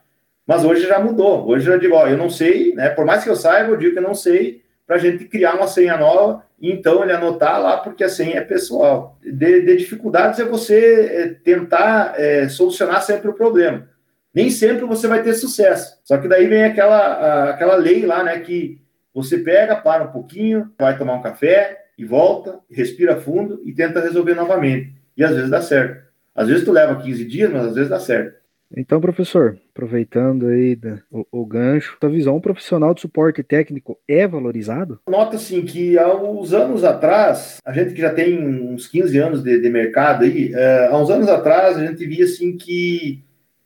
Mas 0.46 0.64
hoje 0.64 0.86
já 0.86 0.98
mudou. 0.98 1.46
Hoje 1.48 1.70
eu 1.70 1.78
digo, 1.78 1.94
ó, 1.94 2.06
eu 2.06 2.16
não 2.16 2.28
sei, 2.28 2.74
né? 2.74 2.88
Por 2.90 3.04
mais 3.04 3.22
que 3.22 3.30
eu 3.30 3.36
saiba, 3.36 3.70
eu 3.70 3.76
digo 3.76 3.92
que 3.92 3.98
eu 3.98 4.02
não 4.02 4.14
sei, 4.14 4.62
para 4.86 4.96
a 4.96 4.98
gente 4.98 5.24
criar 5.24 5.54
uma 5.54 5.66
senha 5.66 5.96
nova 5.96 6.42
e 6.60 6.70
então 6.70 7.02
ele 7.02 7.12
anotar 7.12 7.60
lá, 7.60 7.78
porque 7.78 8.04
a 8.04 8.08
senha 8.08 8.38
é 8.38 8.40
pessoal. 8.40 9.18
De, 9.22 9.62
de 9.62 9.76
dificuldades 9.76 10.38
é 10.38 10.44
você 10.44 11.06
é, 11.06 11.28
tentar 11.28 12.14
é, 12.16 12.48
solucionar 12.48 13.02
sempre 13.02 13.28
o 13.28 13.34
problema. 13.34 13.88
Nem 14.34 14.50
sempre 14.50 14.84
você 14.84 15.06
vai 15.06 15.22
ter 15.22 15.34
sucesso. 15.34 15.98
Só 16.04 16.16
que 16.18 16.28
daí 16.28 16.46
vem 16.46 16.64
aquela, 16.64 17.50
aquela 17.50 17.74
lei 17.76 18.04
lá, 18.06 18.22
né? 18.22 18.38
Que 18.40 18.80
você 19.14 19.38
pega, 19.38 19.76
para 19.76 20.04
um 20.04 20.12
pouquinho, 20.12 20.72
vai 20.78 20.96
tomar 20.96 21.14
um 21.14 21.22
café 21.22 21.86
e 21.98 22.04
volta, 22.04 22.58
respira 22.70 23.16
fundo 23.16 23.60
e 23.64 23.72
tenta 23.72 24.00
resolver 24.00 24.34
novamente. 24.34 24.94
E 25.16 25.22
às 25.22 25.34
vezes 25.34 25.50
dá 25.50 25.60
certo. 25.60 26.02
Às 26.34 26.48
vezes 26.48 26.64
tu 26.64 26.72
leva 26.72 27.00
15 27.00 27.24
dias, 27.26 27.50
mas 27.50 27.66
às 27.66 27.74
vezes 27.74 27.90
dá 27.90 28.00
certo. 28.00 28.41
Então, 28.76 29.00
professor, 29.00 29.58
aproveitando 29.70 30.46
aí 30.46 30.78
o, 31.10 31.26
o 31.30 31.46
gancho, 31.46 31.96
a 32.00 32.06
visão, 32.08 32.36
um 32.36 32.40
profissional 32.40 32.94
de 32.94 33.00
suporte 33.00 33.42
técnico 33.42 33.98
é 34.08 34.26
valorizado? 34.26 35.00
Nota 35.08 35.36
assim 35.36 35.62
que 35.62 35.98
há 35.98 36.14
uns 36.14 36.52
anos 36.52 36.84
atrás, 36.84 37.58
a 37.64 37.72
gente 37.72 37.94
que 37.94 38.00
já 38.00 38.12
tem 38.12 38.38
uns 38.38 38.86
15 38.86 39.18
anos 39.18 39.42
de, 39.42 39.60
de 39.60 39.68
mercado 39.68 40.24
aí, 40.24 40.52
é, 40.54 40.86
há 40.86 40.96
uns 40.96 41.10
anos 41.10 41.28
atrás 41.28 41.76
a 41.76 41.86
gente 41.86 42.06
via 42.06 42.24
assim 42.24 42.56
que 42.56 43.22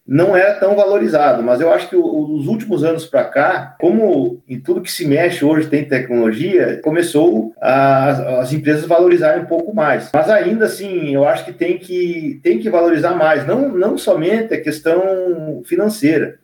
não 0.06 0.36
era 0.36 0.54
tão 0.54 0.76
valorizado, 0.76 1.42
mas 1.42 1.60
eu 1.60 1.72
acho 1.72 1.88
que 1.88 1.96
os 1.96 2.46
últimos 2.46 2.84
anos 2.84 3.04
para 3.04 3.24
cá, 3.24 3.74
como 3.80 4.40
em 4.48 4.60
tudo 4.60 4.80
que 4.80 4.92
se 4.92 5.04
mexe 5.04 5.44
hoje 5.44 5.68
tem 5.68 5.84
tecnologia, 5.84 6.80
começou 6.82 7.52
a, 7.60 8.40
as 8.40 8.52
empresas 8.52 8.86
valorizarem 8.86 9.42
um 9.42 9.46
pouco 9.46 9.74
mais. 9.74 10.10
Mas 10.14 10.30
ainda 10.30 10.66
assim, 10.66 11.12
eu 11.12 11.26
acho 11.26 11.44
que 11.44 11.52
tem 11.52 11.76
que, 11.76 12.38
tem 12.42 12.60
que 12.60 12.70
valorizar 12.70 13.16
mais, 13.16 13.44
não, 13.44 13.68
não 13.70 13.98
somente 13.98 14.54
a 14.54 14.60
questão 14.60 15.62
financeira, 15.64 16.38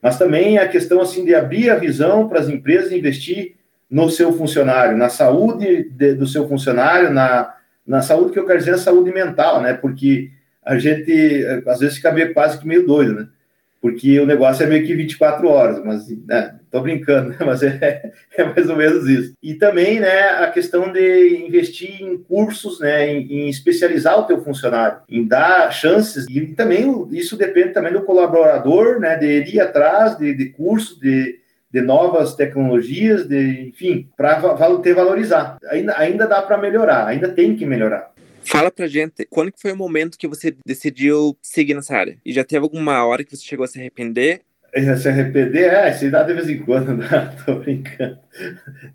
mas 0.00 0.16
também 0.16 0.58
a 0.58 0.68
questão 0.68 1.00
assim 1.00 1.24
de 1.24 1.34
abrir 1.34 1.70
a 1.70 1.76
visão 1.76 2.28
para 2.28 2.38
as 2.38 2.48
empresas 2.48 2.92
investir 2.92 3.56
no 3.90 4.08
seu 4.10 4.32
funcionário, 4.32 4.96
na 4.96 5.08
saúde 5.08 5.90
de, 5.90 6.14
do 6.14 6.26
seu 6.26 6.46
funcionário, 6.46 7.10
na, 7.10 7.52
na 7.84 8.00
saúde 8.00 8.32
que 8.32 8.38
eu 8.38 8.46
quero 8.46 8.58
dizer, 8.60 8.74
a 8.74 8.78
saúde 8.78 9.10
mental, 9.10 9.60
né? 9.60 9.72
Porque 9.72 10.30
a 10.68 10.78
gente 10.78 11.46
às 11.66 11.80
vezes 11.80 11.96
fica 11.96 12.12
meio, 12.12 12.34
quase 12.34 12.58
que 12.58 12.66
meio 12.66 12.86
doido, 12.86 13.14
né? 13.14 13.28
Porque 13.80 14.18
o 14.20 14.26
negócio 14.26 14.64
é 14.64 14.66
meio 14.66 14.84
que 14.84 14.94
24 14.94 15.48
horas, 15.48 15.82
mas 15.82 16.08
né, 16.26 16.56
tô 16.70 16.80
brincando, 16.80 17.34
mas 17.46 17.62
é, 17.62 18.12
é, 18.36 18.44
mais 18.44 18.68
ou 18.68 18.76
menos 18.76 19.08
isso. 19.08 19.32
E 19.42 19.54
também, 19.54 19.98
né, 20.00 20.28
a 20.30 20.50
questão 20.50 20.92
de 20.92 21.46
investir 21.46 22.02
em 22.02 22.18
cursos, 22.18 22.80
né, 22.80 23.08
em, 23.08 23.44
em 23.44 23.48
especializar 23.48 24.18
o 24.18 24.24
teu 24.24 24.42
funcionário, 24.42 24.98
em 25.08 25.26
dar 25.26 25.72
chances, 25.72 26.26
e 26.28 26.46
também 26.48 27.06
isso 27.12 27.36
depende 27.36 27.72
também 27.72 27.92
do 27.92 28.02
colaborador, 28.02 28.98
né, 28.98 29.16
de 29.16 29.54
ir 29.54 29.60
atrás 29.60 30.18
de, 30.18 30.34
de 30.34 30.46
cursos, 30.46 30.98
de, 30.98 31.38
de 31.72 31.80
novas 31.80 32.34
tecnologias, 32.34 33.28
de, 33.28 33.68
enfim, 33.68 34.08
para 34.16 34.40
ter 34.82 34.92
valorizar. 34.92 35.56
Ainda, 35.70 35.96
ainda 35.96 36.26
dá 36.26 36.42
para 36.42 36.58
melhorar, 36.58 37.06
ainda 37.06 37.28
tem 37.28 37.54
que 37.56 37.64
melhorar. 37.64 38.10
Fala 38.48 38.70
pra 38.70 38.86
gente, 38.86 39.26
quando 39.28 39.52
que 39.52 39.60
foi 39.60 39.72
o 39.72 39.76
momento 39.76 40.16
que 40.16 40.26
você 40.26 40.56
decidiu 40.64 41.36
seguir 41.42 41.74
nessa 41.74 41.94
área? 41.94 42.16
E 42.24 42.32
já 42.32 42.42
teve 42.42 42.62
alguma 42.64 43.04
hora 43.04 43.22
que 43.22 43.36
você 43.36 43.44
chegou 43.44 43.64
a 43.64 43.68
se 43.68 43.78
arrepender? 43.78 44.40
Se 44.74 45.08
arrepender, 45.08 45.72
é, 45.72 45.92
se 45.92 46.10
dá 46.10 46.22
de 46.22 46.32
vez 46.32 46.48
em 46.48 46.58
quando, 46.60 46.96
não, 46.96 47.44
tô 47.44 47.56
brincando. 47.56 48.18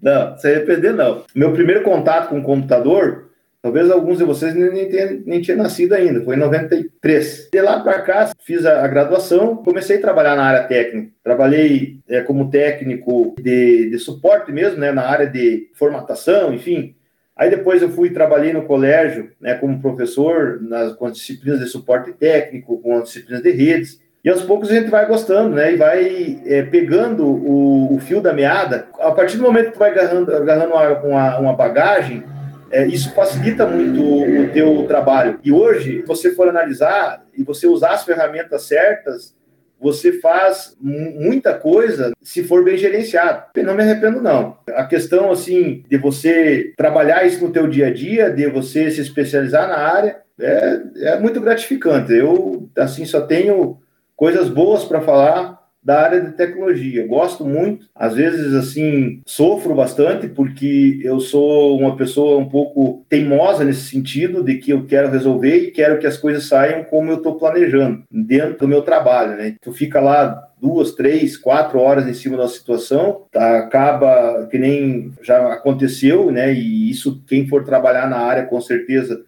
Não, 0.02 0.36
se 0.38 0.48
arrepender, 0.48 0.94
não. 0.94 1.24
Meu 1.36 1.54
primeiro 1.54 1.84
contato 1.84 2.30
com 2.30 2.40
o 2.40 2.44
computador, 2.44 3.30
talvez 3.62 3.92
alguns 3.92 4.18
de 4.18 4.24
vocês 4.24 4.56
nem, 4.56 4.90
tenham, 4.90 5.22
nem 5.24 5.40
tinham 5.40 5.60
nascido 5.60 5.94
ainda, 5.94 6.24
foi 6.24 6.36
em 6.36 6.40
93. 6.40 7.50
De 7.54 7.62
lá 7.62 7.80
para 7.80 8.02
cá, 8.02 8.32
fiz 8.44 8.66
a, 8.66 8.84
a, 8.84 8.88
graduação, 8.88 9.58
comecei 9.58 9.98
a 9.98 10.02
trabalhar 10.02 10.36
na 10.36 10.46
área 10.46 10.68
técnica. 10.68 11.12
Trabalhei 11.24 12.00
é, 12.10 12.22
como 12.22 12.50
técnico 12.50 13.36
de, 13.40 13.92
de 13.92 14.00
suporte 14.00 14.52
mesmo, 14.52 14.80
né, 14.80 14.92
na 14.92 15.04
área 15.04 15.28
de 15.28 15.70
formatação, 15.76 16.52
enfim. 16.54 16.96
Aí 17.36 17.50
depois 17.50 17.82
eu 17.82 17.90
fui 17.90 18.12
trabalhei 18.12 18.54
no 18.54 18.64
colégio, 18.64 19.32
né, 19.42 19.56
como 19.56 19.82
professor 19.82 20.62
nas 20.62 20.94
com 20.94 21.08
as 21.08 21.14
disciplinas 21.14 21.60
de 21.60 21.68
suporte 21.68 22.14
técnico, 22.14 22.80
com 22.82 22.98
as 22.98 23.06
disciplinas 23.06 23.42
de 23.42 23.52
redes. 23.52 24.02
E 24.24 24.30
aos 24.30 24.44
poucos 24.44 24.70
a 24.70 24.76
gente 24.76 24.90
vai 24.90 25.06
gostando, 25.06 25.54
né? 25.54 25.74
E 25.74 25.76
vai 25.76 26.42
é, 26.46 26.62
pegando 26.62 27.26
o, 27.26 27.96
o, 27.96 28.00
fio 28.00 28.22
da 28.22 28.32
meada. 28.32 28.88
A 29.00 29.12
partir 29.12 29.36
do 29.36 29.44
momento 29.44 29.68
que 29.68 29.74
tu 29.74 29.80
vai 29.80 29.92
agarrando, 29.92 30.34
agarrando 30.34 30.74
uma, 30.74 30.90
uma, 31.00 31.40
uma 31.40 31.54
bagagem, 31.54 32.24
é, 32.72 32.88
isso 32.88 33.14
facilita 33.14 33.68
muito 33.68 34.02
o, 34.02 34.44
o 34.44 34.50
teu 34.50 34.86
trabalho. 34.88 35.40
E 35.44 35.52
hoje, 35.52 36.02
se 36.02 36.08
você 36.08 36.34
for 36.34 36.48
analisar 36.48 37.26
e 37.38 37.44
você 37.44 37.68
usar 37.68 37.92
as 37.92 38.06
ferramentas 38.06 38.64
certas, 38.64 39.36
você 39.84 40.14
faz 40.14 40.76
muita 40.80 41.54
coisa 41.54 42.14
se 42.22 42.42
for 42.44 42.64
bem 42.64 42.78
gerenciado. 42.78 43.44
Eu 43.54 43.66
não 43.66 43.76
me 43.76 43.84
arrependo 43.84 44.22
não. 44.22 44.58
A 44.70 44.86
questão 44.86 45.30
assim 45.30 45.84
de 45.90 45.98
você 45.98 46.74
trabalhar 46.78 47.26
isso 47.26 47.44
no 47.44 47.52
teu 47.52 47.68
dia 47.68 47.88
a 47.88 47.94
dia, 47.94 48.32
de 48.32 48.50
você 48.50 48.90
se 48.90 49.02
especializar 49.02 49.68
na 49.68 49.78
área, 49.78 50.22
é, 50.40 50.82
é 51.02 51.20
muito 51.20 51.42
gratificante. 51.42 52.14
Eu 52.14 52.70
assim 52.78 53.04
só 53.04 53.22
tenho 53.22 53.78
coisas 54.16 54.48
boas 54.48 54.86
para 54.86 55.02
falar 55.02 55.63
da 55.84 56.02
área 56.02 56.22
de 56.22 56.32
tecnologia. 56.32 57.06
Gosto 57.06 57.46
muito, 57.46 57.88
às 57.94 58.16
vezes 58.16 58.54
assim, 58.54 59.22
sofro 59.26 59.76
bastante 59.76 60.28
porque 60.28 61.00
eu 61.04 61.20
sou 61.20 61.78
uma 61.78 61.96
pessoa 61.98 62.40
um 62.40 62.48
pouco 62.48 63.06
teimosa 63.10 63.64
nesse 63.64 63.90
sentido 63.90 64.44
de 64.44 64.58
que 64.58 64.72
eu 64.72 64.86
quero 64.86 65.12
resolver 65.12 65.58
e 65.58 65.72
quero 65.72 66.00
que 66.00 66.08
as 66.08 66.18
coisas 66.18 66.46
saiam 66.46 66.84
como 66.86 67.12
eu 67.12 67.18
estou 67.18 67.36
planejando 67.36 68.04
dentro 68.10 68.60
do 68.60 68.68
meu 68.68 68.82
trabalho, 68.82 69.36
né? 69.36 69.56
Tu 69.62 69.72
fica 69.74 70.00
lá 70.00 70.50
duas, 70.62 70.94
três, 70.94 71.36
quatro 71.36 71.78
horas 71.80 72.08
em 72.08 72.14
cima 72.14 72.38
da 72.38 72.48
situação, 72.48 73.24
tá, 73.30 73.60
acaba 73.60 74.48
que 74.50 74.58
nem 74.58 75.12
já 75.22 75.52
aconteceu, 75.52 76.32
né? 76.32 76.54
E 76.54 76.90
isso 76.90 77.22
quem 77.28 77.48
for 77.48 77.66
trabalhar 77.66 78.10
na 78.10 78.18
área 78.18 78.46
com 78.46 78.62
certeza 78.62 79.24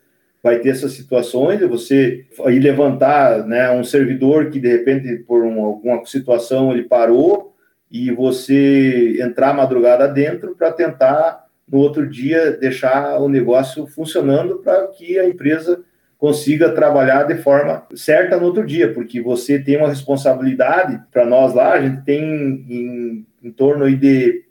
vai 0.45 0.59
ter 0.59 0.69
essas 0.69 0.91
situações 0.91 1.57
de 1.57 1.65
você 1.65 2.23
aí 2.45 2.59
levantar 2.59 3.47
né, 3.47 3.71
um 3.71 3.83
servidor 3.83 4.51
que 4.51 4.59
de 4.59 4.67
repente 4.67 5.15
por 5.27 5.43
uma, 5.43 5.65
alguma 5.65 6.05
situação 6.05 6.71
ele 6.71 6.83
parou 6.83 7.55
e 7.89 8.11
você 8.11 9.19
entrar 9.19 9.55
madrugada 9.55 10.07
dentro 10.07 10.55
para 10.55 10.71
tentar 10.71 11.47
no 11.67 11.79
outro 11.79 12.07
dia 12.07 12.51
deixar 12.51 13.19
o 13.19 13.27
negócio 13.27 13.87
funcionando 13.87 14.59
para 14.59 14.85
que 14.89 15.17
a 15.17 15.27
empresa 15.27 15.83
consiga 16.15 16.69
trabalhar 16.69 17.23
de 17.23 17.37
forma 17.37 17.83
certa 17.95 18.37
no 18.37 18.45
outro 18.45 18.63
dia, 18.63 18.93
porque 18.93 19.19
você 19.19 19.57
tem 19.57 19.77
uma 19.77 19.89
responsabilidade 19.89 21.01
para 21.11 21.25
nós 21.25 21.55
lá, 21.55 21.73
a 21.73 21.81
gente 21.81 22.03
tem 22.03 22.21
em, 22.23 23.25
em 23.41 23.51
torno 23.51 23.85
aí 23.85 23.95
de, 23.95 24.43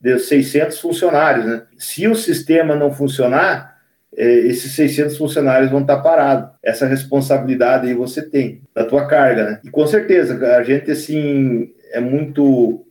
de 0.00 0.18
600 0.18 0.80
funcionários, 0.80 1.46
né? 1.46 1.62
Se 1.78 2.08
o 2.08 2.16
sistema 2.16 2.74
não 2.74 2.90
funcionar, 2.90 3.75
é, 3.75 3.75
esses 4.16 4.72
600 4.72 5.16
funcionários 5.16 5.70
vão 5.70 5.80
estar 5.80 5.98
parados. 5.98 6.50
Essa 6.62 6.86
responsabilidade 6.86 7.88
aí 7.88 7.94
você 7.94 8.22
tem, 8.22 8.62
da 8.74 8.84
tua 8.84 9.06
carga, 9.06 9.44
né? 9.44 9.60
E 9.64 9.70
com 9.70 9.86
certeza, 9.86 10.56
a 10.56 10.62
gente, 10.62 10.90
assim, 10.90 11.70
é 11.92 12.00
muito... 12.00 12.82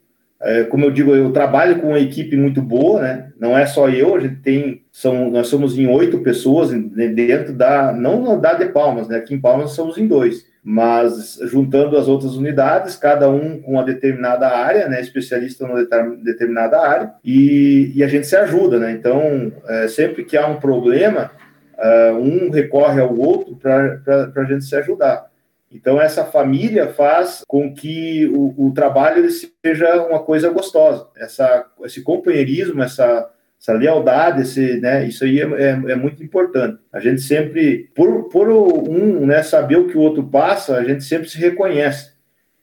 É, 0.41 0.63
como 0.65 0.85
eu 0.85 0.91
digo, 0.91 1.15
eu 1.15 1.31
trabalho 1.31 1.79
com 1.79 1.87
uma 1.87 1.99
equipe 1.99 2.35
muito 2.35 2.61
boa, 2.61 3.01
né? 3.01 3.31
Não 3.39 3.57
é 3.57 3.65
só 3.65 3.89
eu, 3.89 4.15
a 4.15 4.19
gente 4.19 4.35
tem... 4.35 4.81
São, 4.91 5.31
nós 5.31 5.47
somos 5.47 5.77
em 5.77 5.87
oito 5.87 6.19
pessoas 6.19 6.71
dentro 6.71 7.53
da... 7.53 7.91
Não 7.91 8.39
da 8.39 8.53
de 8.53 8.65
Palmas, 8.67 9.07
né? 9.07 9.17
Aqui 9.17 9.33
em 9.33 9.41
Palmas 9.41 9.71
somos 9.71 9.97
em 9.97 10.07
dois 10.07 10.45
mas 10.67 11.37
juntando 11.43 11.95
as 11.95 12.07
outras 12.07 12.35
unidades, 12.35 12.95
cada 12.95 13.29
um 13.29 13.61
com 13.61 13.73
uma 13.73 13.83
determinada 13.83 14.47
área, 14.47 14.89
né, 14.89 14.99
especialista 14.99 15.67
numa 15.67 15.85
determinada 16.23 16.81
área, 16.81 17.13
e, 17.23 17.91
e 17.93 18.03
a 18.03 18.07
gente 18.07 18.25
se 18.25 18.35
ajuda, 18.35 18.79
né? 18.79 18.91
Então, 18.91 19.53
é, 19.67 19.87
sempre 19.87 20.25
que 20.25 20.35
há 20.35 20.47
um 20.47 20.59
problema, 20.59 21.29
uh, 21.77 22.15
um 22.15 22.49
recorre 22.49 22.99
ao 22.99 23.15
outro 23.15 23.55
para 23.55 24.31
a 24.35 24.43
gente 24.45 24.65
se 24.65 24.75
ajudar. 24.75 25.27
Então, 25.71 26.01
essa 26.01 26.25
família 26.25 26.87
faz 26.87 27.43
com 27.47 27.71
que 27.71 28.25
o, 28.27 28.69
o 28.69 28.73
trabalho 28.73 29.29
seja 29.29 30.01
uma 30.01 30.23
coisa 30.23 30.49
gostosa. 30.49 31.07
Essa, 31.15 31.65
esse 31.83 32.01
companheirismo, 32.01 32.81
essa 32.81 33.29
essa 33.65 33.73
lealdade, 33.73 34.43
esse, 34.43 34.79
né, 34.79 35.07
isso 35.07 35.23
aí 35.23 35.41
é, 35.41 35.43
é, 35.43 35.69
é, 35.69 35.95
muito 35.95 36.23
importante. 36.23 36.77
A 36.93 36.99
gente 36.99 37.21
sempre, 37.21 37.89
por, 37.95 38.29
por 38.29 38.47
um 38.47 39.25
né, 39.25 39.41
saber 39.41 39.77
o 39.77 39.87
que 39.87 39.97
o 39.97 40.01
outro 40.01 40.23
passa, 40.23 40.77
a 40.77 40.83
gente 40.83 41.03
sempre 41.03 41.27
se 41.27 41.39
reconhece. 41.39 42.13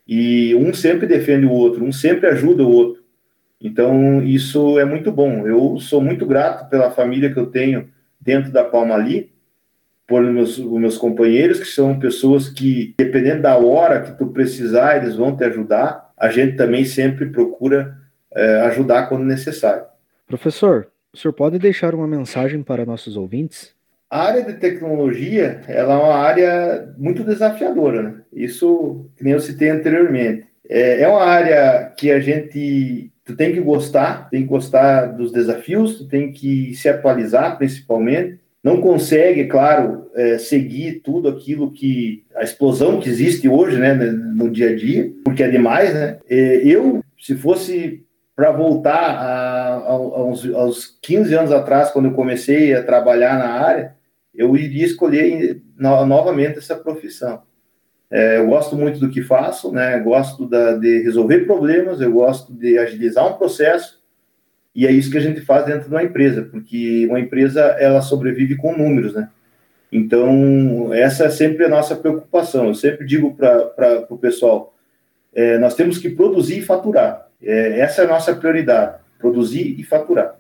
E 0.07 0.55
um 0.55 0.73
sempre 0.73 1.09
defende 1.09 1.45
o 1.45 1.51
outro, 1.51 1.85
um 1.85 1.91
sempre 1.91 2.29
ajuda 2.29 2.63
o 2.63 2.71
outro. 2.71 3.03
Então, 3.61 4.23
isso 4.23 4.79
é 4.79 4.85
muito 4.85 5.11
bom. 5.11 5.45
Eu 5.45 5.79
sou 5.81 6.01
muito 6.01 6.25
grato 6.25 6.71
pela 6.71 6.93
família 6.93 7.33
que 7.33 7.39
eu 7.39 7.47
tenho 7.47 7.89
dentro 8.21 8.53
da 8.53 8.63
Palma 8.63 8.95
Ali, 8.95 9.33
por 10.07 10.23
meus, 10.23 10.57
meus 10.59 10.97
companheiros, 10.99 11.59
que 11.59 11.67
são 11.67 11.99
pessoas 11.99 12.49
que, 12.49 12.95
dependendo 12.97 13.43
da 13.43 13.57
hora 13.57 14.03
que 14.03 14.17
tu 14.17 14.29
precisar, 14.29 14.99
eles 14.99 15.17
vão 15.17 15.37
te 15.37 15.43
ajudar. 15.43 16.13
A 16.17 16.29
gente 16.29 16.57
também 16.57 16.85
sempre 16.85 17.27
procura 17.27 17.97
é, 18.33 18.61
ajudar 18.63 19.09
quando 19.09 19.25
necessário. 19.25 19.85
Professor, 20.29 20.92
o 21.13 21.17
senhor 21.17 21.33
pode 21.33 21.59
deixar 21.59 21.95
uma 21.95 22.07
mensagem 22.07 22.63
para 22.63 22.87
nossos 22.87 23.17
ouvintes? 23.17 23.75
A 24.11 24.25
área 24.25 24.43
de 24.43 24.55
tecnologia 24.55 25.63
ela 25.69 25.95
é 25.95 25.97
uma 25.97 26.15
área 26.15 26.95
muito 26.99 27.25
desafiadora, 27.25 28.03
né? 28.03 28.15
Isso 28.33 29.07
que 29.17 29.25
nem 29.25 29.33
eu 29.33 29.41
citei 29.41 29.71
anteriormente. 29.71 30.47
É, 30.69 31.03
é 31.03 31.09
uma 31.09 31.23
área 31.23 31.93
que 31.97 32.11
a 32.11 32.21
gente 32.21 33.11
tu 33.25 33.37
tem 33.37 33.53
que 33.53 33.61
gostar, 33.61 34.29
tem 34.31 34.43
que 34.43 34.49
gostar 34.49 35.07
dos 35.07 35.33
desafios, 35.33 35.99
tu 35.99 36.09
tem 36.09 36.33
que 36.33 36.75
se 36.75 36.89
atualizar 36.89 37.57
principalmente. 37.57 38.39
Não 38.63 38.81
consegue, 38.81 39.47
claro, 39.47 40.09
é, 40.15 40.39
seguir 40.39 41.01
tudo 41.01 41.29
aquilo 41.29 41.73
que 41.73 42.25
a 42.35 42.45
explosão 42.45 43.01
que 43.01 43.09
existe 43.09 43.49
hoje, 43.49 43.77
né, 43.77 43.93
no 43.93 44.49
dia 44.49 44.71
a 44.71 44.77
dia, 44.77 45.13
porque 45.25 45.43
é 45.43 45.49
demais, 45.49 45.93
né? 45.93 46.19
É, 46.29 46.57
eu, 46.65 47.03
se 47.19 47.35
fosse 47.35 48.05
para 48.35 48.51
voltar 48.51 48.93
a, 48.93 49.75
a, 49.77 49.91
aos, 49.91 50.47
aos 50.55 50.99
15 51.03 51.35
anos 51.35 51.53
atrás, 51.53 51.91
quando 51.91 52.07
eu 52.07 52.15
comecei 52.15 52.75
a 52.75 52.83
trabalhar 52.83 53.39
na 53.39 53.51
área, 53.51 53.97
eu 54.35 54.57
iria 54.57 54.85
escolher 54.85 55.63
no, 55.77 56.07
novamente 56.07 56.59
essa 56.59 56.77
profissão. 56.77 57.43
É, 58.11 58.39
eu 58.39 58.47
gosto 58.47 58.77
muito 58.77 58.99
do 58.99 59.11
que 59.11 59.23
faço, 59.23 59.73
né? 59.73 59.99
Gosto 60.01 60.47
da, 60.47 60.77
de 60.77 61.03
resolver 61.03 61.41
problemas, 61.41 62.01
eu 62.01 62.13
gosto 62.13 62.53
de 62.53 62.79
agilizar 62.79 63.27
um 63.27 63.39
processo, 63.39 64.03
e 64.75 64.87
é 64.87 64.91
isso 64.91 65.11
que 65.11 65.19
a 65.19 65.23
gente 65.23 65.41
faz 65.41 65.67
dentro 65.67 65.89
de 65.89 65.95
uma 65.95 66.03
empresa, 66.03 66.43
porque 66.43 67.07
uma 67.09 67.21
empresa 67.21 67.61
ela 67.79 68.01
sobrevive 68.01 68.57
com 68.57 68.77
números, 68.77 69.15
né? 69.15 69.29
Então, 69.91 70.93
essa 70.95 71.27
é 71.27 71.31
sempre 71.31 71.67
a 71.67 71.69
nossa 71.69 71.95
preocupação. 71.95 72.69
Eu 72.69 72.75
sempre 72.75 73.07
digo 73.07 73.35
para 73.35 74.07
o 74.09 74.17
pessoal: 74.17 74.75
é, 75.35 75.59
nós 75.59 75.75
temos 75.75 75.99
que 75.99 76.09
produzir 76.09 76.59
e 76.59 76.63
faturar. 76.63 77.29
É, 77.43 77.81
essa 77.81 78.03
é 78.03 78.05
a 78.05 78.09
nossa 78.09 78.35
prioridade, 78.35 78.99
produzir 79.19 79.79
e 79.79 79.83
faturar, 79.83 80.37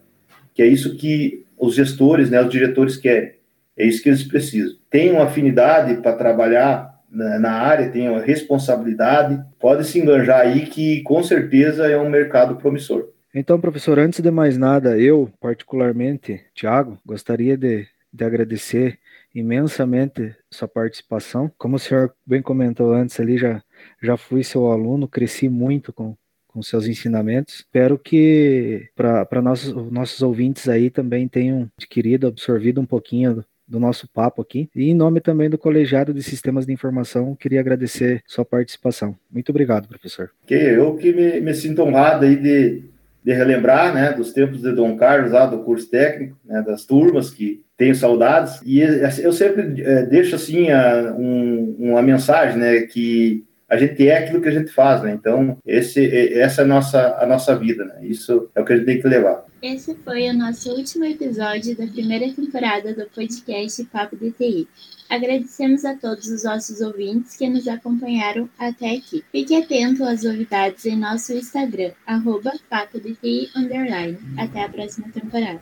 que 0.55 0.63
é 0.63 0.67
isso 0.67 0.97
que 0.97 1.45
os 1.59 1.75
gestores, 1.75 2.31
né, 2.31 2.43
os 2.43 2.51
diretores 2.51 2.97
querem, 2.97 3.35
é 3.77 3.87
isso 3.87 4.03
que 4.03 4.09
eles 4.09 4.23
precisam. 4.23 4.77
Uma 5.13 5.25
afinidade 5.25 6.01
para 6.03 6.13
trabalhar 6.13 6.93
na, 7.11 7.39
na 7.39 7.53
área, 7.53 7.91
uma 8.11 8.21
responsabilidade, 8.21 9.43
pode 9.59 9.85
se 9.85 9.99
enganjar 9.99 10.41
aí 10.41 10.67
que 10.67 11.03
com 11.03 11.23
certeza 11.23 11.87
é 11.87 11.99
um 11.99 12.09
mercado 12.09 12.57
promissor. 12.57 13.09
Então, 13.35 13.61
professor, 13.61 13.99
antes 13.99 14.21
de 14.21 14.31
mais 14.31 14.59
nada, 14.59 14.99
eu, 14.99 15.31
particularmente, 15.41 16.41
Tiago, 16.55 16.99
gostaria 17.05 17.57
de, 17.57 17.87
de 18.13 18.25
agradecer 18.25 18.99
imensamente 19.35 20.35
sua 20.51 20.69
participação. 20.69 21.51
Como 21.57 21.77
o 21.77 21.79
senhor 21.79 22.13
bem 22.27 22.43
comentou 22.43 22.93
antes 22.93 23.19
ali, 23.19 23.39
já, 23.39 23.63
já 24.03 24.17
fui 24.19 24.45
seu 24.45 24.71
aluno, 24.71 25.09
cresci 25.09 25.49
muito 25.49 25.93
com, 25.93 26.15
com 26.53 26.63
seus 26.63 26.87
ensinamentos. 26.87 27.57
Espero 27.57 27.99
que 27.99 28.89
para 28.95 29.43
nossos, 29.43 29.73
nossos 29.91 30.23
ouvintes 30.23 30.69
aí 30.69 30.91
também 30.91 31.27
tenham 31.27 31.69
adquirido, 31.77 32.27
absorvido 32.27 32.81
um 32.81 32.87
pouquinho 32.87 33.45
do, 33.67 33.81
nosso 33.81 34.09
papo 34.09 34.43
aqui. 34.43 34.69
E 34.77 34.91
em 34.91 34.95
nome 34.95 35.21
também 35.21 35.49
do 35.49 35.57
Colegiado 35.57 36.13
de 36.13 36.23
Sistemas 36.23 36.67
de 36.67 36.73
Informação, 36.73 37.35
queria 37.35 37.61
agradecer 37.61 38.23
sua 38.27 38.45
participação. 38.45 39.17
Muito 39.31 39.49
obrigado, 39.49 39.89
professor. 39.89 40.31
Que 40.47 40.55
eu 40.55 40.95
que 40.97 41.13
me, 41.13 41.41
me 41.41 41.55
sinto 41.55 41.83
honrado 41.83 42.27
aí 42.27 42.37
de, 42.37 42.85
de 43.25 43.33
relembrar, 43.33 43.95
né, 43.95 44.13
dos 44.13 44.33
tempos 44.33 44.61
de 44.61 44.73
Dom 44.73 44.97
Carlos 44.97 45.33
lá 45.33 45.47
do 45.47 45.61
curso 45.61 45.89
técnico, 45.89 46.37
né, 46.45 46.63
das 46.63 46.85
turmas 46.85 47.31
que 47.31 47.65
tenho 47.77 47.95
saudades. 47.95 48.61
E 48.65 48.83
assim, 48.83 49.23
eu 49.23 49.33
sempre 49.33 49.83
é, 49.83 50.05
deixo 50.05 50.37
assim 50.37 50.71
a, 50.71 51.15
um, 51.19 51.77
uma 51.79 52.03
mensagem, 52.03 52.59
né, 52.59 52.81
que 52.83 53.45
a 53.73 53.77
gente 53.79 54.07
é 54.07 54.19
aquilo 54.19 54.43
que 54.43 54.49
a 54.51 54.53
gente 54.53 54.71
faz, 54.71 55.03
né? 55.03 55.13
Então, 55.13 55.57
esse, 55.65 56.07
essa 56.39 56.61
é 56.61 56.65
a 56.65 56.69
nossa, 56.69 57.17
a 57.19 57.25
nossa 57.25 57.57
vida, 57.57 57.87
né? 57.87 58.01
Isso 58.03 58.51
é 58.55 58.61
o 58.61 58.65
que 58.67 58.75
a 58.75 58.77
gente 58.77 58.85
tem 58.85 59.01
que 59.01 59.09
levar. 59.09 59.47
Esse 59.63 59.95
foi 59.95 60.29
o 60.29 60.35
nosso 60.35 60.71
último 60.73 61.07
episódio 61.07 61.75
da 61.75 61.87
primeira 61.87 62.31
temporada 62.35 62.93
do 62.93 63.07
podcast 63.07 63.83
Papo 63.85 64.15
DTI. 64.15 64.69
Agradecemos 65.09 65.87
a 65.87 65.95
todos 65.95 66.29
os 66.29 66.45
nossos 66.45 66.83
ouvintes 66.83 67.35
que 67.35 67.49
nos 67.49 67.67
acompanharam 67.67 68.47
até 68.59 68.97
aqui. 68.97 69.25
Fique 69.33 69.57
atento 69.57 70.05
às 70.05 70.23
novidades 70.23 70.85
em 70.85 70.97
nosso 70.97 71.33
Instagram, 71.33 71.93
arroba 72.07 72.53
Até 74.37 74.65
a 74.65 74.69
próxima 74.69 75.09
temporada. 75.11 75.61